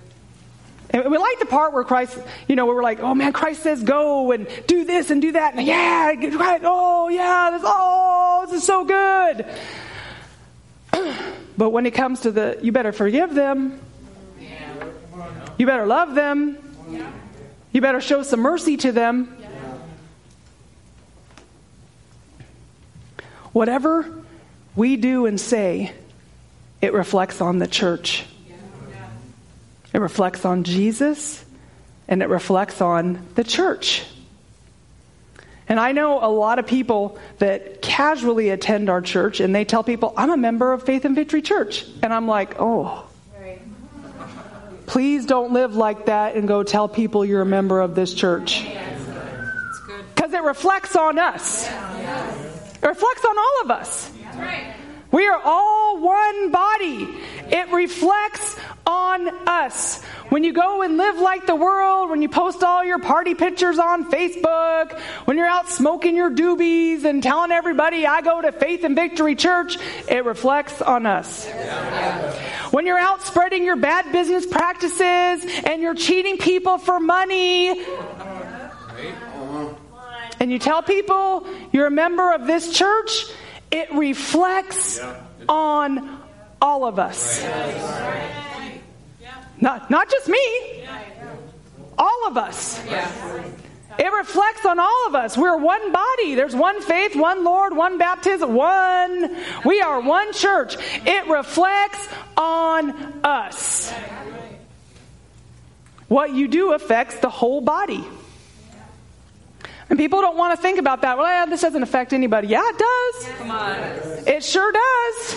And 0.90 1.08
we 1.08 1.16
like 1.16 1.38
the 1.38 1.46
part 1.46 1.72
where 1.72 1.84
Christ, 1.84 2.18
you 2.48 2.56
know, 2.56 2.66
where 2.66 2.74
we're 2.74 2.82
like, 2.82 2.98
oh 2.98 3.14
man, 3.14 3.32
Christ 3.32 3.62
says 3.62 3.84
go 3.84 4.32
and 4.32 4.48
do 4.66 4.84
this 4.84 5.12
and 5.12 5.22
do 5.22 5.30
that. 5.30 5.54
And 5.54 5.64
yeah, 5.64 6.08
right, 6.34 6.60
oh 6.64 7.08
yeah, 7.08 7.52
this, 7.52 7.62
oh, 7.64 8.46
this 8.50 8.62
is 8.62 8.66
so 8.66 8.84
good. 8.84 9.46
But 11.54 11.68
when 11.68 11.84
it 11.84 11.90
comes 11.92 12.20
to 12.20 12.32
the, 12.32 12.58
you 12.62 12.72
better 12.72 12.92
forgive 12.92 13.34
them. 13.34 13.78
You 15.58 15.66
better 15.66 15.86
love 15.86 16.14
them. 16.14 16.56
You 17.72 17.80
better 17.82 18.00
show 18.00 18.22
some 18.22 18.40
mercy 18.40 18.78
to 18.78 18.90
them. 18.90 19.36
Whatever 23.52 24.10
we 24.74 24.96
do 24.96 25.26
and 25.26 25.40
say, 25.40 25.92
it 26.80 26.92
reflects 26.92 27.40
on 27.40 27.58
the 27.58 27.66
church. 27.66 28.24
It 29.92 29.98
reflects 29.98 30.44
on 30.44 30.64
Jesus 30.64 31.44
and 32.08 32.22
it 32.22 32.28
reflects 32.28 32.80
on 32.80 33.26
the 33.34 33.44
church. 33.44 34.04
And 35.68 35.78
I 35.78 35.92
know 35.92 36.22
a 36.22 36.28
lot 36.28 36.58
of 36.58 36.66
people 36.66 37.18
that 37.38 37.80
casually 37.80 38.50
attend 38.50 38.90
our 38.90 39.00
church 39.00 39.40
and 39.40 39.54
they 39.54 39.64
tell 39.64 39.84
people, 39.84 40.12
I'm 40.16 40.30
a 40.30 40.36
member 40.36 40.72
of 40.72 40.82
Faith 40.82 41.04
and 41.04 41.14
Victory 41.14 41.40
Church. 41.40 41.86
And 42.02 42.12
I'm 42.12 42.26
like, 42.26 42.56
oh, 42.58 43.06
please 44.86 45.24
don't 45.24 45.52
live 45.52 45.76
like 45.76 46.06
that 46.06 46.36
and 46.36 46.48
go 46.48 46.62
tell 46.62 46.88
people 46.88 47.24
you're 47.24 47.42
a 47.42 47.46
member 47.46 47.80
of 47.80 47.94
this 47.94 48.12
church. 48.12 48.66
Because 50.14 50.32
it 50.32 50.42
reflects 50.42 50.96
on 50.96 51.18
us, 51.18 51.66
it 52.82 52.86
reflects 52.86 53.24
on 53.24 53.38
all 53.38 53.62
of 53.64 53.70
us. 53.70 54.10
We 55.12 55.28
are 55.28 55.40
all 55.44 56.00
one 56.00 56.50
body. 56.50 57.06
It 57.48 57.70
reflects 57.70 58.56
on 58.86 59.28
us. 59.46 60.02
When 60.30 60.42
you 60.42 60.54
go 60.54 60.80
and 60.80 60.96
live 60.96 61.18
like 61.18 61.46
the 61.46 61.54
world, 61.54 62.08
when 62.08 62.22
you 62.22 62.30
post 62.30 62.64
all 62.64 62.82
your 62.82 62.98
party 62.98 63.34
pictures 63.34 63.78
on 63.78 64.10
Facebook, 64.10 64.98
when 65.26 65.36
you're 65.36 65.46
out 65.46 65.68
smoking 65.68 66.16
your 66.16 66.30
doobies 66.30 67.04
and 67.04 67.22
telling 67.22 67.52
everybody, 67.52 68.06
I 68.06 68.22
go 68.22 68.40
to 68.40 68.52
Faith 68.52 68.84
and 68.84 68.96
Victory 68.96 69.36
Church, 69.36 69.76
it 70.08 70.24
reflects 70.24 70.80
on 70.80 71.04
us. 71.04 71.46
When 72.70 72.86
you're 72.86 72.98
out 72.98 73.22
spreading 73.22 73.64
your 73.64 73.76
bad 73.76 74.10
business 74.12 74.46
practices 74.46 75.44
and 75.66 75.82
you're 75.82 75.94
cheating 75.94 76.38
people 76.38 76.78
for 76.78 76.98
money, 76.98 77.84
and 80.42 80.50
you 80.50 80.58
tell 80.58 80.82
people 80.82 81.46
you're 81.70 81.86
a 81.86 81.90
member 81.90 82.32
of 82.32 82.48
this 82.48 82.72
church, 82.76 83.26
it 83.70 83.92
reflects 83.94 85.00
on 85.48 86.20
all 86.60 86.84
of 86.84 86.98
us. 86.98 87.40
Not, 89.60 89.88
not 89.88 90.10
just 90.10 90.26
me, 90.26 90.84
all 91.96 92.26
of 92.26 92.36
us. 92.36 92.84
It 94.00 94.12
reflects 94.12 94.66
on 94.66 94.80
all 94.80 95.06
of 95.06 95.14
us. 95.14 95.38
We're 95.38 95.58
one 95.58 95.92
body. 95.92 96.34
There's 96.34 96.56
one 96.56 96.82
faith, 96.82 97.14
one 97.14 97.44
Lord, 97.44 97.76
one 97.76 97.98
baptism, 97.98 98.52
one. 98.52 99.36
We 99.64 99.80
are 99.80 100.00
one 100.00 100.32
church. 100.32 100.74
It 101.06 101.28
reflects 101.28 102.08
on 102.36 102.90
us. 103.22 103.92
What 106.08 106.34
you 106.34 106.48
do 106.48 106.72
affects 106.72 107.14
the 107.20 107.30
whole 107.30 107.60
body. 107.60 108.04
And 109.92 109.98
people 109.98 110.22
don't 110.22 110.38
want 110.38 110.56
to 110.56 110.62
think 110.62 110.78
about 110.78 111.02
that. 111.02 111.18
Well, 111.18 111.26
yeah, 111.26 111.44
this 111.44 111.60
doesn't 111.60 111.82
affect 111.82 112.14
anybody. 112.14 112.48
Yeah, 112.48 112.62
it 112.64 112.78
does. 112.78 113.32
Come 113.36 113.50
on. 113.50 113.76
It 114.26 114.42
sure 114.42 114.72
does. 114.72 115.34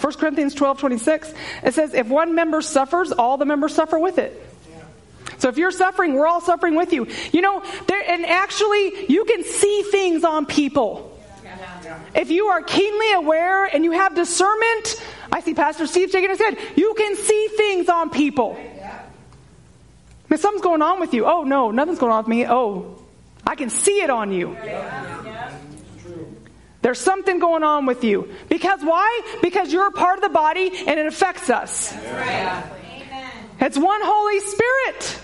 1 0.02 0.12
Corinthians 0.14 0.54
12 0.54 0.80
26, 0.80 1.32
it 1.62 1.74
says, 1.74 1.94
If 1.94 2.08
one 2.08 2.34
member 2.34 2.60
suffers, 2.60 3.12
all 3.12 3.36
the 3.36 3.44
members 3.44 3.76
suffer 3.76 3.96
with 3.96 4.18
it. 4.18 4.44
So 5.38 5.48
if 5.48 5.56
you're 5.56 5.70
suffering, 5.70 6.14
we're 6.14 6.26
all 6.26 6.40
suffering 6.40 6.74
with 6.74 6.92
you. 6.92 7.06
You 7.32 7.42
know, 7.42 7.62
there, 7.86 8.10
and 8.10 8.26
actually, 8.26 9.06
you 9.06 9.24
can 9.24 9.44
see 9.44 9.82
things 9.92 10.24
on 10.24 10.46
people. 10.46 11.16
If 12.16 12.32
you 12.32 12.46
are 12.46 12.60
keenly 12.60 13.12
aware 13.12 13.66
and 13.66 13.84
you 13.84 13.92
have 13.92 14.16
discernment, 14.16 15.00
I 15.30 15.42
see 15.42 15.54
Pastor 15.54 15.86
Steve 15.86 16.10
shaking 16.10 16.30
his 16.30 16.40
head, 16.40 16.58
you 16.74 16.92
can 16.94 17.14
see 17.14 17.48
things 17.56 17.88
on 17.88 18.10
people. 18.10 18.58
I 20.30 20.34
mean, 20.34 20.40
something's 20.40 20.62
going 20.62 20.80
on 20.80 21.00
with 21.00 21.12
you. 21.12 21.26
Oh, 21.26 21.42
no, 21.42 21.72
nothing's 21.72 21.98
going 21.98 22.12
on 22.12 22.18
with 22.18 22.28
me. 22.28 22.46
Oh, 22.46 23.02
I 23.44 23.56
can 23.56 23.68
see 23.68 24.00
it 24.00 24.10
on 24.10 24.30
you. 24.30 24.56
There's 26.82 27.00
something 27.00 27.40
going 27.40 27.64
on 27.64 27.84
with 27.84 28.04
you. 28.04 28.32
Because 28.48 28.80
why? 28.82 29.38
Because 29.42 29.72
you're 29.72 29.88
a 29.88 29.92
part 29.92 30.18
of 30.18 30.22
the 30.22 30.28
body 30.28 30.70
and 30.86 31.00
it 31.00 31.06
affects 31.06 31.50
us. 31.50 31.92
It's 33.60 33.76
one 33.76 34.00
Holy 34.04 34.40
Spirit. 34.40 35.20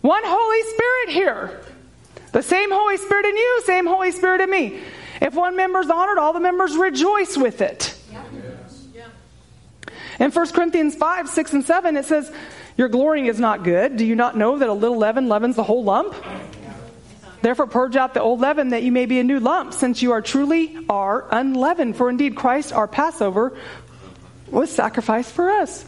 One 0.00 0.22
Holy 0.24 0.62
Spirit 0.74 1.08
here. 1.10 1.60
The 2.32 2.42
same 2.42 2.72
Holy 2.72 2.96
Spirit 2.96 3.26
in 3.26 3.36
you, 3.36 3.62
same 3.66 3.86
Holy 3.86 4.10
Spirit 4.10 4.40
in 4.40 4.50
me. 4.50 4.80
If 5.20 5.34
one 5.34 5.54
member's 5.54 5.88
honored, 5.88 6.18
all 6.18 6.32
the 6.32 6.40
members 6.40 6.76
rejoice 6.76 7.36
with 7.36 7.60
it. 7.60 7.94
In 10.18 10.30
1 10.32 10.48
Corinthians 10.48 10.96
5, 10.96 11.28
6, 11.28 11.52
and 11.52 11.64
7, 11.64 11.96
it 11.96 12.04
says, 12.04 12.32
Your 12.76 12.88
glorying 12.88 13.26
is 13.26 13.38
not 13.38 13.64
good. 13.64 13.96
Do 13.96 14.04
you 14.04 14.14
not 14.14 14.36
know 14.36 14.58
that 14.58 14.68
a 14.68 14.72
little 14.72 14.96
leaven 14.96 15.28
leavens 15.28 15.56
the 15.56 15.62
whole 15.62 15.84
lump? 15.84 16.14
Therefore, 17.42 17.66
purge 17.66 17.96
out 17.96 18.14
the 18.14 18.22
old 18.22 18.40
leaven 18.40 18.70
that 18.70 18.82
you 18.82 18.92
may 18.92 19.06
be 19.06 19.18
a 19.18 19.24
new 19.24 19.40
lump, 19.40 19.74
since 19.74 20.00
you 20.00 20.12
are 20.12 20.22
truly 20.22 20.78
are 20.88 21.26
unleavened. 21.30 21.96
For 21.96 22.08
indeed, 22.08 22.36
Christ, 22.36 22.72
our 22.72 22.86
Passover, 22.86 23.58
was 24.48 24.70
sacrificed 24.70 25.32
for 25.32 25.50
us. 25.50 25.84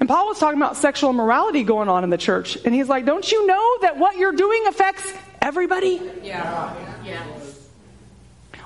And 0.00 0.08
Paul 0.08 0.26
was 0.26 0.38
talking 0.38 0.58
about 0.58 0.76
sexual 0.76 1.10
immorality 1.10 1.64
going 1.64 1.88
on 1.88 2.04
in 2.04 2.10
the 2.10 2.18
church. 2.18 2.56
And 2.64 2.74
he's 2.74 2.88
like, 2.88 3.04
Don't 3.04 3.30
you 3.30 3.46
know 3.46 3.78
that 3.82 3.98
what 3.98 4.16
you're 4.16 4.32
doing 4.32 4.66
affects 4.66 5.12
everybody? 5.40 6.00
Yeah. 6.22 6.74
Yeah. 7.04 7.24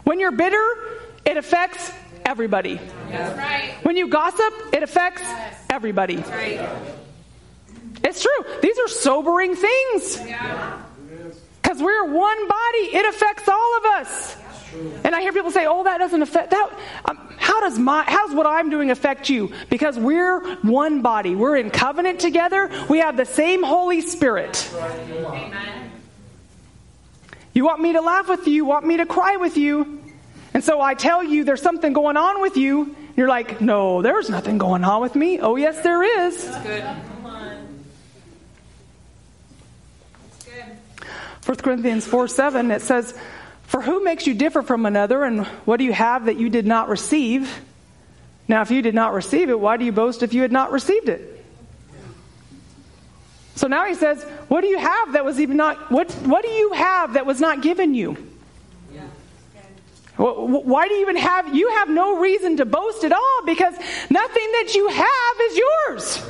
When 0.05 0.19
you're 0.19 0.33
bitter, 0.33 0.67
it 1.25 1.37
affects 1.37 1.93
everybody. 2.25 2.81
That's 3.11 3.37
right. 3.39 3.75
When 3.85 3.97
you 3.97 4.09
gossip, 4.09 4.53
it 4.73 4.83
affects 4.83 5.23
everybody. 5.69 6.17
That's 6.17 6.31
right. 6.31 6.71
It's 8.03 8.23
true. 8.23 8.61
These 8.63 8.79
are 8.79 8.89
sobering 8.89 9.55
things. 9.57 10.21
Because 11.63 11.83
we're 11.83 12.05
one 12.05 12.49
body, 12.49 12.97
it 12.97 13.07
affects 13.15 13.49
all 13.49 13.79
of 13.79 13.85
us. 13.85 14.37
And 15.05 15.15
I 15.15 15.21
hear 15.21 15.33
people 15.33 15.51
say, 15.51 15.67
"Oh, 15.67 15.85
that 15.85 15.99
doesn't 15.99 16.23
affect 16.23 16.51
that." 16.53 16.71
Um, 17.05 17.19
how 17.37 17.61
does 17.61 17.79
my 17.79 18.05
how 18.07 18.27
does 18.27 18.37
what 18.37 18.47
I'm 18.47 18.71
doing 18.71 18.91
affect 18.91 19.29
you? 19.29 19.53
Because 19.69 19.99
we're 19.99 20.41
one 20.63 21.03
body. 21.03 21.35
We're 21.35 21.57
in 21.57 21.71
covenant 21.71 22.21
together. 22.21 22.71
We 22.89 22.99
have 22.99 23.17
the 23.17 23.25
same 23.25 23.63
Holy 23.63 24.01
Spirit. 24.01 24.71
Amen. 24.77 25.91
You 27.53 27.65
want 27.65 27.81
me 27.81 27.95
to 27.95 28.01
laugh 28.01 28.29
with 28.29 28.47
you, 28.47 28.55
you 28.55 28.65
want 28.65 28.87
me 28.87 28.99
to 28.99 29.07
cry 29.07 29.37
with 29.37 29.57
you. 29.57 30.01
And 30.55 30.63
so 30.63 30.81
I 30.81 30.95
tell 30.95 31.23
you 31.23 31.43
there's 31.45 31.63
something 31.63 31.93
going 31.93 32.17
on 32.17 32.41
with 32.41 32.57
you. 32.57 32.95
You're 33.17 33.29
like, 33.29 33.61
"No, 33.61 34.03
there's 34.03 34.31
nothing 34.31 34.59
going 34.59 34.85
on 34.85 35.03
with 35.03 35.17
me." 35.17 35.41
Oh, 35.41 35.57
yes 35.57 35.83
there 35.83 36.03
is. 36.03 36.45
1 41.45 41.57
Corinthians 41.59 42.07
4 42.07 42.29
7, 42.29 42.71
it 42.71 42.83
says, 42.83 43.15
For 43.63 43.81
who 43.81 44.05
makes 44.05 44.27
you 44.27 44.35
differ 44.35 44.63
from 44.63 44.87
another, 44.87 45.25
and 45.25 45.47
what 45.65 45.79
do 45.79 45.85
you 45.85 45.93
have 45.93 46.27
that 46.27 46.39
you 46.39 46.51
did 46.51 46.67
not 46.67 46.89
receive? 46.89 47.61
Now, 48.47 48.63
if 48.63 48.71
you 48.71 48.83
did 48.83 48.95
not 48.95 49.13
receive 49.13 49.49
it, 49.49 49.59
why 49.59 49.77
do 49.77 49.85
you 49.85 49.93
boast 49.93 50.23
if 50.23 50.35
you 50.35 50.43
had 50.43 50.53
not 50.53 50.73
received 50.73 51.09
it? 51.09 51.45
So 53.55 53.67
now 53.69 53.85
he 53.85 53.95
says, 53.95 54.23
What 54.49 54.63
do 54.63 54.69
you 54.69 54.79
have 54.79 55.13
that 55.13 55.25
was 55.25 55.39
even 55.39 55.57
not, 55.57 55.91
what, 55.91 56.11
what 56.13 56.43
do 56.43 56.51
you 56.51 56.73
have 56.73 57.13
that 57.15 57.27
was 57.27 57.41
not 57.41 57.63
given 57.63 57.95
you? 57.95 58.17
Wh- 60.17 60.37
wh- 60.37 60.67
Why 60.67 60.89
do 60.89 60.95
you 60.95 61.03
even 61.03 61.17
have, 61.17 61.55
you 61.55 61.71
have 61.71 61.89
no 61.89 62.19
reason 62.19 62.57
to 62.59 62.65
boast 62.65 63.05
at 63.05 63.13
all 63.13 63.43
because 63.47 63.75
nothing 64.11 64.53
that 64.53 64.75
you 64.75 64.89
have 64.89 65.41
is 65.43 65.59
yours. 65.59 66.23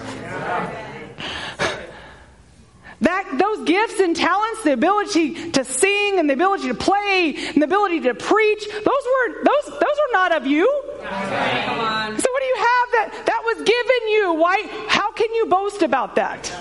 That 3.03 3.39
those 3.39 3.67
gifts 3.67 3.99
and 3.99 4.15
talents, 4.15 4.63
the 4.63 4.73
ability 4.73 5.53
to 5.53 5.65
sing 5.65 6.19
and 6.19 6.29
the 6.29 6.35
ability 6.35 6.69
to 6.69 6.75
play 6.75 7.35
and 7.37 7.63
the 7.63 7.65
ability 7.65 8.01
to 8.01 8.15
preach, 8.15 8.67
those 8.69 8.85
were 8.85 9.45
those 9.45 9.65
those 9.67 9.99
are 10.05 10.13
not 10.13 10.33
of 10.33 10.47
you. 10.47 10.67
So 11.01 11.07
what 11.07 12.41
do 12.41 12.47
you 12.47 12.57
have 12.57 12.89
that 12.93 13.23
that 13.27 13.43
was 13.45 13.57
given 13.57 14.09
you? 14.09 14.35
Why 14.35 14.87
how 14.89 15.13
can 15.13 15.33
you 15.35 15.47
boast 15.47 15.83
about 15.83 16.17
that? 16.17 16.53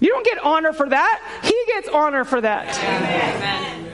You 0.00 0.08
don't 0.08 0.24
get 0.24 0.38
honor 0.38 0.72
for 0.72 0.88
that. 0.88 1.40
He 1.42 1.64
gets 1.66 1.88
honor 1.90 2.24
for 2.24 2.40
that. 2.40 2.78
Amen. 2.78 3.89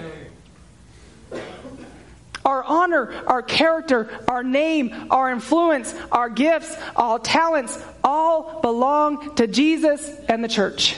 Our 2.47 2.63
honor, 2.63 3.13
our 3.27 3.43
character, 3.43 4.09
our 4.29 4.45
name, 4.45 4.95
our 5.11 5.33
influence, 5.33 5.93
our 6.13 6.31
gifts, 6.31 6.75
all 6.95 7.19
talents, 7.19 7.77
all 8.05 8.61
belong 8.63 9.35
to 9.35 9.49
Jesus 9.49 10.09
and 10.29 10.45
the 10.45 10.49
church. 10.49 10.97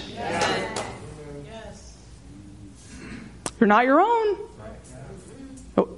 You're 3.59 3.67
not 3.67 3.87
your 3.87 4.01
own. 4.01 4.39
Oh. 5.77 5.89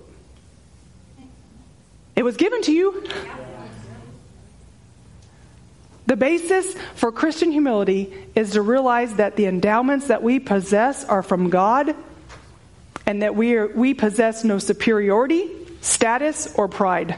It 2.14 2.22
was 2.22 2.36
given 2.36 2.62
to 2.62 2.72
you. 2.72 3.04
The 6.06 6.16
basis 6.16 6.74
for 6.94 7.12
Christian 7.12 7.50
humility 7.50 8.12
is 8.34 8.52
to 8.52 8.62
realize 8.62 9.14
that 9.14 9.36
the 9.36 9.46
endowments 9.46 10.06
that 10.06 10.22
we 10.22 10.38
possess 10.38 11.04
are 11.04 11.22
from 11.22 11.50
God 11.50 11.94
and 13.06 13.22
that 13.22 13.34
we, 13.34 13.54
are, 13.56 13.68
we 13.68 13.94
possess 13.94 14.44
no 14.44 14.58
superiority, 14.58 15.48
status, 15.80 16.54
or 16.54 16.68
pride. 16.68 17.16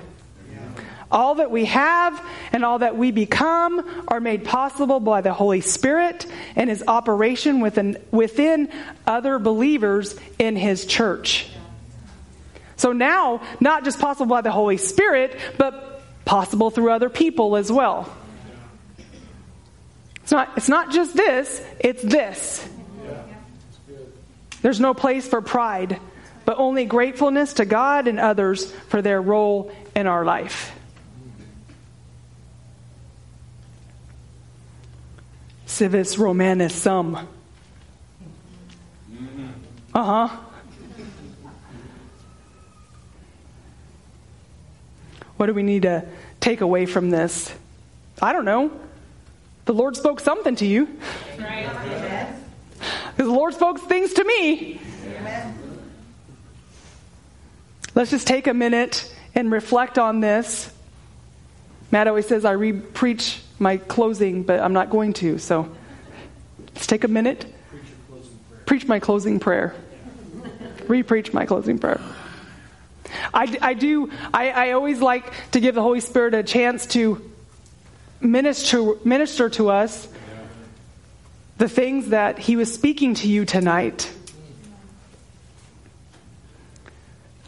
All 1.11 1.35
that 1.35 1.51
we 1.51 1.67
have 1.67 2.25
and 2.53 2.65
all 2.65 2.79
that 2.79 2.97
we 2.97 3.11
become 3.11 4.05
are 4.09 4.21
made 4.21 4.47
possible 4.47 4.99
by 4.99 5.21
the 5.21 5.35
Holy 5.35 5.61
Spirit 5.61 6.27
and 6.57 6.71
his 6.71 6.83
operation 6.89 7.61
within, 7.61 7.99
within 8.11 8.71
other 9.07 9.39
believers 9.39 10.17
in 10.39 10.57
his 10.57 10.87
church. 10.87 11.51
So 12.77 12.93
now, 12.93 13.43
not 13.61 13.85
just 13.85 14.01
possible 14.01 14.27
by 14.27 14.41
the 14.41 14.51
Holy 14.51 14.79
Spirit, 14.79 15.39
but 15.59 16.03
possible 16.25 16.71
through 16.71 16.91
other 16.91 17.11
people 17.11 17.57
as 17.57 17.71
well. 17.71 18.11
It's 20.23 20.33
not, 20.33 20.51
it's 20.57 20.69
not 20.69 20.93
just 20.93 21.15
this, 21.15 21.63
it's 21.79 22.03
this. 22.03 22.67
There's 24.63 24.81
no 24.81 24.95
place 24.95 25.29
for 25.29 25.41
pride, 25.43 26.01
but 26.45 26.59
only 26.59 26.85
gratefulness 26.85 27.55
to 27.55 27.65
God 27.65 28.09
and 28.09 28.19
others 28.19 28.71
for 28.89 29.03
their 29.03 29.21
role 29.21 29.73
in 29.95 30.07
our 30.07 30.25
life. 30.25 30.73
Civis 35.67 36.17
Romanus 36.19 36.75
sum. 36.75 37.29
Uh 39.95 40.03
huh. 40.29 40.37
What 45.37 45.47
do 45.47 45.55
we 45.55 45.63
need 45.63 45.83
to 45.83 46.07
take 46.41 46.61
away 46.61 46.87
from 46.87 47.11
this? 47.11 47.53
I 48.21 48.33
don't 48.33 48.45
know. 48.45 48.71
The 49.65 49.75
Lord 49.75 49.97
spoke 49.97 50.21
something 50.21 50.55
to 50.57 50.67
you. 50.67 50.89
Because 53.17 53.31
the 53.31 53.35
Lord 53.37 53.55
spoke 53.55 53.79
things 53.81 54.15
to 54.15 54.25
me. 54.25 54.81
Let's 57.95 58.11
just 58.11 58.27
take 58.27 58.47
a 58.47 58.55
minute 58.55 59.13
and 59.35 59.53
reflect 59.53 59.99
on 59.99 60.21
this. 60.21 60.73
Matt 61.91 62.09
always 62.09 62.27
says 62.27 62.45
I 62.45 62.53
re 62.53 62.73
preach 62.73 63.41
my 63.59 63.77
closing, 63.77 64.43
but 64.45 64.61
I'm 64.61 64.73
not 64.73 64.89
going 64.89 65.13
to. 65.15 65.39
So 65.39 65.71
let's 66.75 66.87
take 66.87 67.05
a 67.05 67.09
minute. 67.09 67.45
Preach 68.65 68.87
my 68.87 68.99
closing 68.99 69.41
prayer. 69.41 69.75
Re 70.89 71.03
preach 71.03 71.35
my 71.35 71.45
closing 71.45 71.79
prayer. 71.79 72.01
I, 73.35 73.59
I 73.61 73.75
do, 73.75 74.11
I, 74.33 74.51
I 74.51 74.71
always 74.73 75.01
like 75.01 75.51
to 75.51 75.61
give 75.61 75.75
the 75.75 75.83
Holy 75.83 76.01
Spirit 76.01 76.33
a 76.33 76.43
chance 76.43 76.87
to 76.87 77.31
minister, 78.23 78.95
minister 79.05 79.51
to 79.51 79.69
us 79.69 80.09
the 81.59 81.69
things 81.69 82.09
that 82.11 82.39
He 82.39 82.57
was 82.57 82.73
speaking 82.73 83.15
to 83.15 83.29
you 83.29 83.45
tonight. 83.45 84.11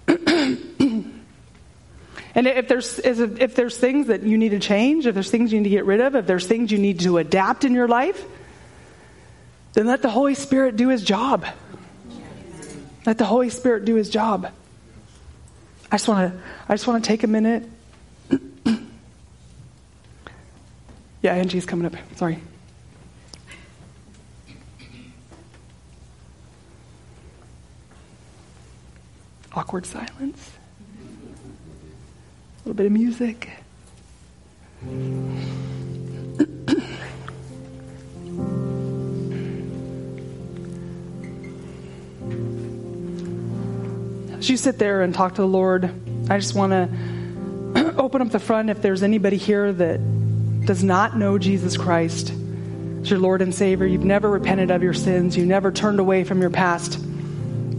And 2.36 2.48
if 2.48 2.66
there's 2.66 2.98
if 2.98 3.54
there's 3.54 3.78
things 3.78 4.08
that 4.08 4.24
you 4.24 4.36
need 4.36 4.48
to 4.50 4.58
change, 4.58 5.06
if 5.06 5.14
there's 5.14 5.30
things 5.30 5.52
you 5.52 5.60
need 5.60 5.64
to 5.64 5.70
get 5.70 5.84
rid 5.84 6.00
of, 6.00 6.16
if 6.16 6.26
there's 6.26 6.46
things 6.46 6.72
you 6.72 6.78
need 6.78 7.00
to 7.00 7.18
adapt 7.18 7.64
in 7.64 7.74
your 7.74 7.86
life, 7.86 8.24
then 9.74 9.86
let 9.86 10.02
the 10.02 10.10
Holy 10.10 10.34
Spirit 10.34 10.74
do 10.74 10.88
his 10.88 11.04
job. 11.04 11.46
Let 13.06 13.18
the 13.18 13.24
Holy 13.24 13.50
Spirit 13.50 13.84
do 13.84 13.94
his 13.94 14.10
job. 14.10 14.50
I 15.92 15.96
just 15.96 16.08
want 16.08 16.32
to 16.32 16.40
I 16.68 16.74
just 16.74 16.88
want 16.88 17.04
to 17.04 17.08
take 17.08 17.22
a 17.22 17.28
minute. 17.28 17.68
yeah, 21.22 21.34
Angie's 21.34 21.66
coming 21.66 21.86
up. 21.86 21.94
Sorry. 22.16 22.40
Awkward 29.56 29.86
silence. 29.86 30.50
A 32.56 32.68
little 32.68 32.74
bit 32.74 32.86
of 32.86 32.92
music. 32.92 33.50
As 44.38 44.50
you 44.50 44.56
sit 44.56 44.78
there 44.78 45.02
and 45.02 45.14
talk 45.14 45.36
to 45.36 45.42
the 45.42 45.48
Lord, 45.48 45.84
I 46.28 46.38
just 46.38 46.54
want 46.54 46.72
to 47.74 47.94
open 47.96 48.22
up 48.22 48.30
the 48.30 48.40
front 48.40 48.70
if 48.70 48.82
there's 48.82 49.02
anybody 49.02 49.36
here 49.36 49.72
that 49.72 50.00
does 50.66 50.82
not 50.82 51.16
know 51.16 51.38
Jesus 51.38 51.76
Christ 51.76 52.32
as 53.02 53.10
your 53.10 53.20
Lord 53.20 53.40
and 53.40 53.54
Savior. 53.54 53.86
You've 53.86 54.04
never 54.04 54.28
repented 54.28 54.70
of 54.70 54.82
your 54.82 54.94
sins, 54.94 55.36
you 55.36 55.46
never 55.46 55.70
turned 55.70 56.00
away 56.00 56.24
from 56.24 56.40
your 56.40 56.50
past. 56.50 56.98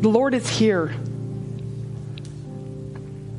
The 0.01 0.09
Lord 0.09 0.33
is 0.33 0.47
here. 0.47 0.93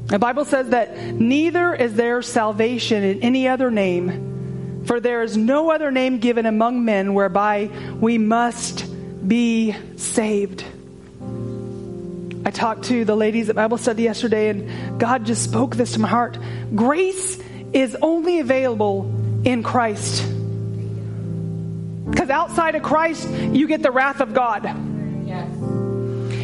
The 0.06 0.18
Bible 0.20 0.44
says 0.44 0.70
that 0.70 0.96
neither 0.96 1.74
is 1.74 1.94
there 1.94 2.22
salvation 2.22 3.02
in 3.02 3.22
any 3.22 3.48
other 3.48 3.70
name, 3.72 4.84
for 4.86 5.00
there 5.00 5.22
is 5.22 5.36
no 5.36 5.70
other 5.72 5.90
name 5.90 6.18
given 6.18 6.46
among 6.46 6.84
men 6.84 7.12
whereby 7.12 7.70
we 8.00 8.16
must 8.16 8.86
be 9.26 9.74
saved. 9.96 10.64
I 12.44 12.52
talked 12.52 12.84
to 12.84 13.04
the 13.04 13.16
ladies 13.16 13.48
at 13.48 13.56
Bible 13.56 13.78
study 13.78 14.04
yesterday, 14.04 14.50
and 14.50 15.00
God 15.00 15.26
just 15.26 15.42
spoke 15.42 15.74
this 15.74 15.94
to 15.94 16.00
my 16.00 16.06
heart. 16.06 16.38
Grace 16.72 17.40
is 17.72 17.96
only 18.00 18.38
available 18.38 19.12
in 19.44 19.64
Christ. 19.64 20.24
Because 22.08 22.30
outside 22.30 22.76
of 22.76 22.84
Christ, 22.84 23.28
you 23.28 23.66
get 23.66 23.82
the 23.82 23.90
wrath 23.90 24.20
of 24.20 24.32
God. 24.32 24.62
Yes. 25.26 25.50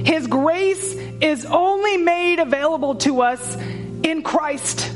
His 0.04 0.26
grace 0.26 0.96
is 1.22 1.44
only 1.46 1.96
made 1.96 2.40
available 2.40 2.96
to 2.96 3.22
us 3.22 3.56
in 4.02 4.22
Christ. 4.22 4.92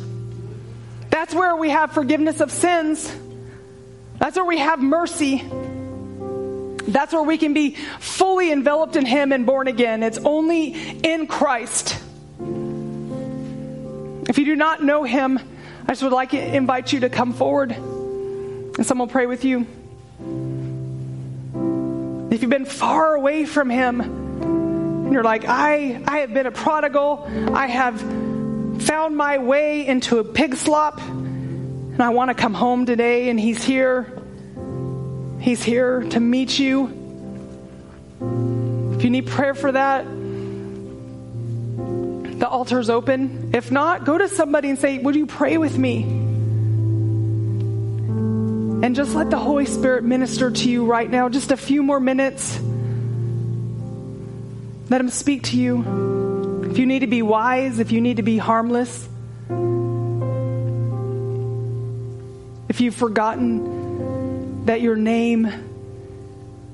That's 1.11 1.33
where 1.33 1.57
we 1.57 1.70
have 1.70 1.93
forgiveness 1.93 2.41
of 2.41 2.51
sins. 2.51 3.14
That's 4.18 4.37
where 4.37 4.45
we 4.45 4.59
have 4.59 4.83
mercy. 4.83 5.45
That's 6.89 7.12
where 7.12 7.22
we 7.22 7.39
can 7.39 7.55
be 7.55 7.77
fully 8.01 8.51
enveloped 8.51 8.97
in 8.97 9.07
Him 9.07 9.33
and 9.33 9.47
born 9.47 9.68
again. 9.68 10.03
It's 10.03 10.18
only 10.18 10.72
in 11.03 11.27
Christ. 11.27 11.99
If 14.29 14.39
you 14.39 14.45
do 14.45 14.57
not 14.57 14.83
know 14.83 15.05
Him, 15.05 15.39
I 15.87 15.93
just 15.93 16.03
would 16.03 16.12
like 16.12 16.31
to 16.31 16.57
invite 16.57 16.93
you 16.93 17.01
to 17.01 17.09
come 17.09 17.33
forward 17.33 17.70
and 17.70 18.85
someone 18.85 19.07
will 19.07 19.12
pray 19.12 19.27
with 19.27 19.45
you. 19.45 19.66
If 22.33 22.43
you've 22.43 22.51
been 22.51 22.64
far 22.64 23.14
away 23.14 23.45
from 23.47 23.70
Him, 23.70 24.26
you're 25.17 25.25
like, 25.25 25.47
I, 25.47 25.99
I 26.07 26.19
have 26.19 26.35
been 26.35 26.45
a 26.45 26.51
prodigal, 26.51 27.27
I 27.55 27.69
have 27.69 27.99
found 28.83 29.17
my 29.17 29.39
way 29.39 29.87
into 29.87 30.19
a 30.19 30.25
pig 30.25 30.57
slop, 30.57 31.01
and 31.01 32.03
I 32.03 32.11
want 32.11 32.29
to 32.29 32.35
come 32.35 32.53
home 32.53 32.85
today, 32.85 33.31
and 33.31 33.41
He's 33.41 33.64
here. 33.64 34.12
He's 35.41 35.62
here 35.62 36.03
to 36.11 36.21
meet 36.21 36.59
you. 36.59 36.89
If 38.95 39.05
you 39.05 39.11
need 39.11 39.27
prayer 39.27 39.55
for 39.55 39.73
that, 39.73 40.05
the 42.39 42.47
altar's 42.47 42.91
open. 42.91 43.53
If 43.55 43.71
not, 43.71 44.05
go 44.05 44.19
to 44.19 44.29
somebody 44.29 44.69
and 44.69 44.79
say, 44.79 44.99
Would 44.99 45.17
you 45.17 45.25
pray 45.25 45.57
with 45.57 45.79
me? 45.79 46.03
And 48.83 48.95
just 48.95 49.14
let 49.14 49.31
the 49.31 49.39
Holy 49.39 49.64
Spirit 49.64 50.05
minister 50.05 50.51
to 50.51 50.69
you 50.69 50.85
right 50.85 51.11
now, 51.11 51.31
just 51.31 51.53
a 51.53 51.57
few 51.57 51.83
more 51.83 52.01
minutes. 52.01 52.61
Let 54.89 55.01
Him 55.01 55.09
speak 55.09 55.45
to 55.45 55.57
you. 55.57 56.62
If 56.70 56.78
you 56.78 56.87
need 56.87 57.01
to 57.01 57.07
be 57.07 57.22
wise, 57.22 57.78
if 57.78 57.91
you 57.91 58.01
need 58.01 58.18
to 58.18 58.22
be 58.22 58.39
harmless, 58.39 59.09
if 62.68 62.80
you've 62.80 62.95
forgotten 62.95 64.64
that 64.66 64.80
your 64.80 64.97
name 64.97 65.47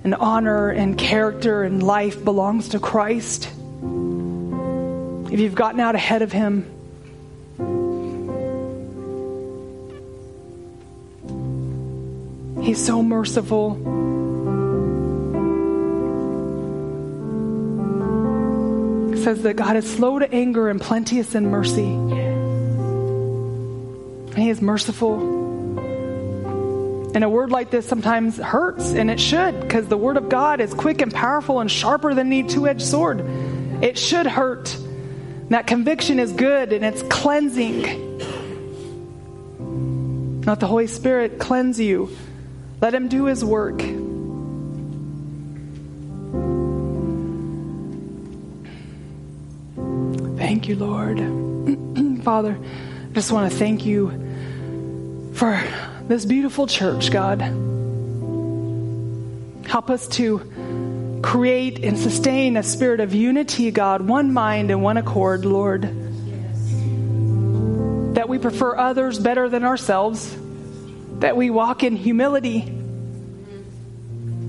and 0.04 0.14
honor 0.14 0.68
and 0.68 0.98
character 0.98 1.62
and 1.62 1.82
life 1.82 2.24
belongs 2.24 2.70
to 2.70 2.78
Christ, 2.78 3.46
if 3.46 5.40
you've 5.40 5.54
gotten 5.54 5.80
out 5.80 5.94
ahead 5.94 6.22
of 6.22 6.32
Him, 6.32 6.66
He's 12.62 12.84
so 12.84 13.02
merciful. 13.02 14.01
Says 19.22 19.42
that 19.42 19.54
God 19.54 19.76
is 19.76 19.90
slow 19.90 20.18
to 20.18 20.32
anger 20.32 20.68
and 20.68 20.80
plenteous 20.80 21.34
in 21.34 21.50
mercy. 21.50 21.84
And 24.32 24.38
He 24.38 24.50
is 24.50 24.60
merciful. 24.60 25.40
And 27.14 27.22
a 27.22 27.28
word 27.28 27.50
like 27.50 27.70
this 27.70 27.86
sometimes 27.86 28.38
hurts, 28.38 28.92
and 28.92 29.10
it 29.10 29.20
should, 29.20 29.60
because 29.60 29.86
the 29.86 29.98
Word 29.98 30.16
of 30.16 30.30
God 30.30 30.60
is 30.60 30.72
quick 30.72 31.02
and 31.02 31.12
powerful 31.12 31.60
and 31.60 31.70
sharper 31.70 32.14
than 32.14 32.28
any 32.28 32.42
two 32.42 32.66
edged 32.66 32.82
sword. 32.82 33.20
It 33.82 33.98
should 33.98 34.26
hurt. 34.26 34.74
And 34.74 35.50
that 35.50 35.66
conviction 35.66 36.18
is 36.18 36.32
good 36.32 36.72
and 36.72 36.84
it's 36.84 37.02
cleansing. 37.02 37.82
Let 40.46 40.60
the 40.60 40.66
Holy 40.66 40.86
Spirit 40.86 41.38
cleanse 41.38 41.78
you. 41.78 42.16
Let 42.80 42.94
Him 42.94 43.08
do 43.08 43.26
His 43.26 43.44
work. 43.44 43.82
You, 50.72 50.78
Lord. 50.78 51.18
Father, 52.24 52.58
I 52.58 53.12
just 53.12 53.30
want 53.30 53.52
to 53.52 53.58
thank 53.58 53.84
you 53.84 55.32
for 55.34 55.62
this 56.08 56.24
beautiful 56.24 56.66
church, 56.66 57.10
God. 57.10 57.40
Help 59.66 59.90
us 59.90 60.08
to 60.08 61.20
create 61.22 61.84
and 61.84 61.98
sustain 61.98 62.56
a 62.56 62.62
spirit 62.62 63.00
of 63.00 63.14
unity, 63.14 63.70
God, 63.70 64.00
one 64.02 64.32
mind 64.32 64.70
and 64.70 64.82
one 64.82 64.96
accord, 64.96 65.44
Lord. 65.44 65.82
That 68.14 68.28
we 68.28 68.38
prefer 68.38 68.76
others 68.76 69.18
better 69.18 69.48
than 69.48 69.64
ourselves, 69.64 70.36
that 71.18 71.36
we 71.36 71.50
walk 71.50 71.82
in 71.82 71.96
humility, 71.96 72.60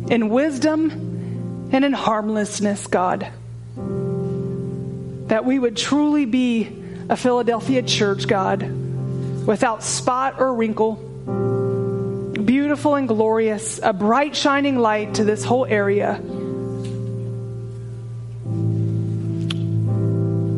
in 0.09 0.29
wisdom, 0.29 1.69
and 1.71 1.83
in 1.83 1.93
harmlessness, 1.93 2.87
God. 2.87 3.31
That 5.27 5.45
we 5.45 5.57
would 5.57 5.77
truly 5.77 6.25
be 6.25 6.69
a 7.09 7.17
Philadelphia 7.17 7.81
church, 7.81 8.27
God, 8.27 8.61
without 9.45 9.83
spot 9.83 10.39
or 10.39 10.53
wrinkle, 10.53 10.95
beautiful 12.43 12.95
and 12.95 13.07
glorious, 13.07 13.79
a 13.81 13.93
bright 13.93 14.35
shining 14.35 14.77
light 14.77 15.15
to 15.15 15.23
this 15.23 15.43
whole 15.43 15.65
area. 15.65 16.15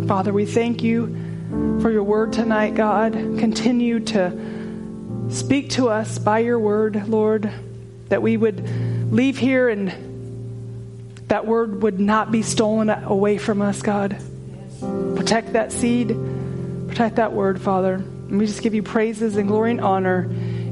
Father, 0.07 0.31
we 0.31 0.45
thank 0.45 0.83
you 0.83 1.79
for 1.81 1.89
your 1.89 2.03
word 2.03 2.33
tonight, 2.33 2.75
God. 2.75 3.13
Continue 3.13 3.99
to 4.01 5.29
speak 5.29 5.71
to 5.71 5.89
us 5.89 6.19
by 6.19 6.39
your 6.39 6.59
word, 6.59 7.07
Lord, 7.07 7.51
that 8.09 8.21
we 8.21 8.37
would 8.37 9.11
leave 9.11 9.37
here 9.37 9.67
and 9.69 9.91
that 11.27 11.47
word 11.47 11.81
would 11.81 11.99
not 11.99 12.31
be 12.31 12.43
stolen 12.43 12.89
away 12.89 13.39
from 13.39 13.61
us, 13.61 13.81
God. 13.81 14.21
Protect 15.25 15.53
that 15.53 15.71
seed, 15.71 16.09
protect 16.87 17.15
that 17.15 17.33
word, 17.33 17.59
Father. 17.59 17.95
And 17.95 18.37
we 18.37 18.45
just 18.45 18.61
give 18.61 18.75
you 18.75 18.83
praises 18.83 19.37
and 19.37 19.47
glory 19.47 19.71
and 19.71 19.81
honor 19.81 20.25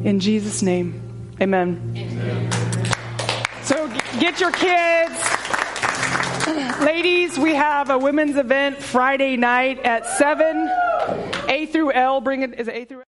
in 0.03 0.19
Jesus' 0.19 0.61
name. 0.61 1.01
Amen. 1.41 1.91
Amen. 1.97 2.51
So 3.63 3.87
get 4.19 4.39
your 4.39 4.51
kids. 4.51 5.19
Ladies, 6.81 7.39
we 7.39 7.55
have 7.55 7.89
a 7.89 7.97
women's 7.97 8.37
event 8.37 8.77
Friday 8.77 9.37
night 9.37 9.79
at 9.79 10.05
7. 10.05 10.69
A 11.49 11.65
through 11.65 11.91
L. 11.93 12.21
Bring 12.21 12.43
it. 12.43 12.59
Is 12.59 12.67
it 12.67 12.75
A 12.75 12.85
through 12.85 13.01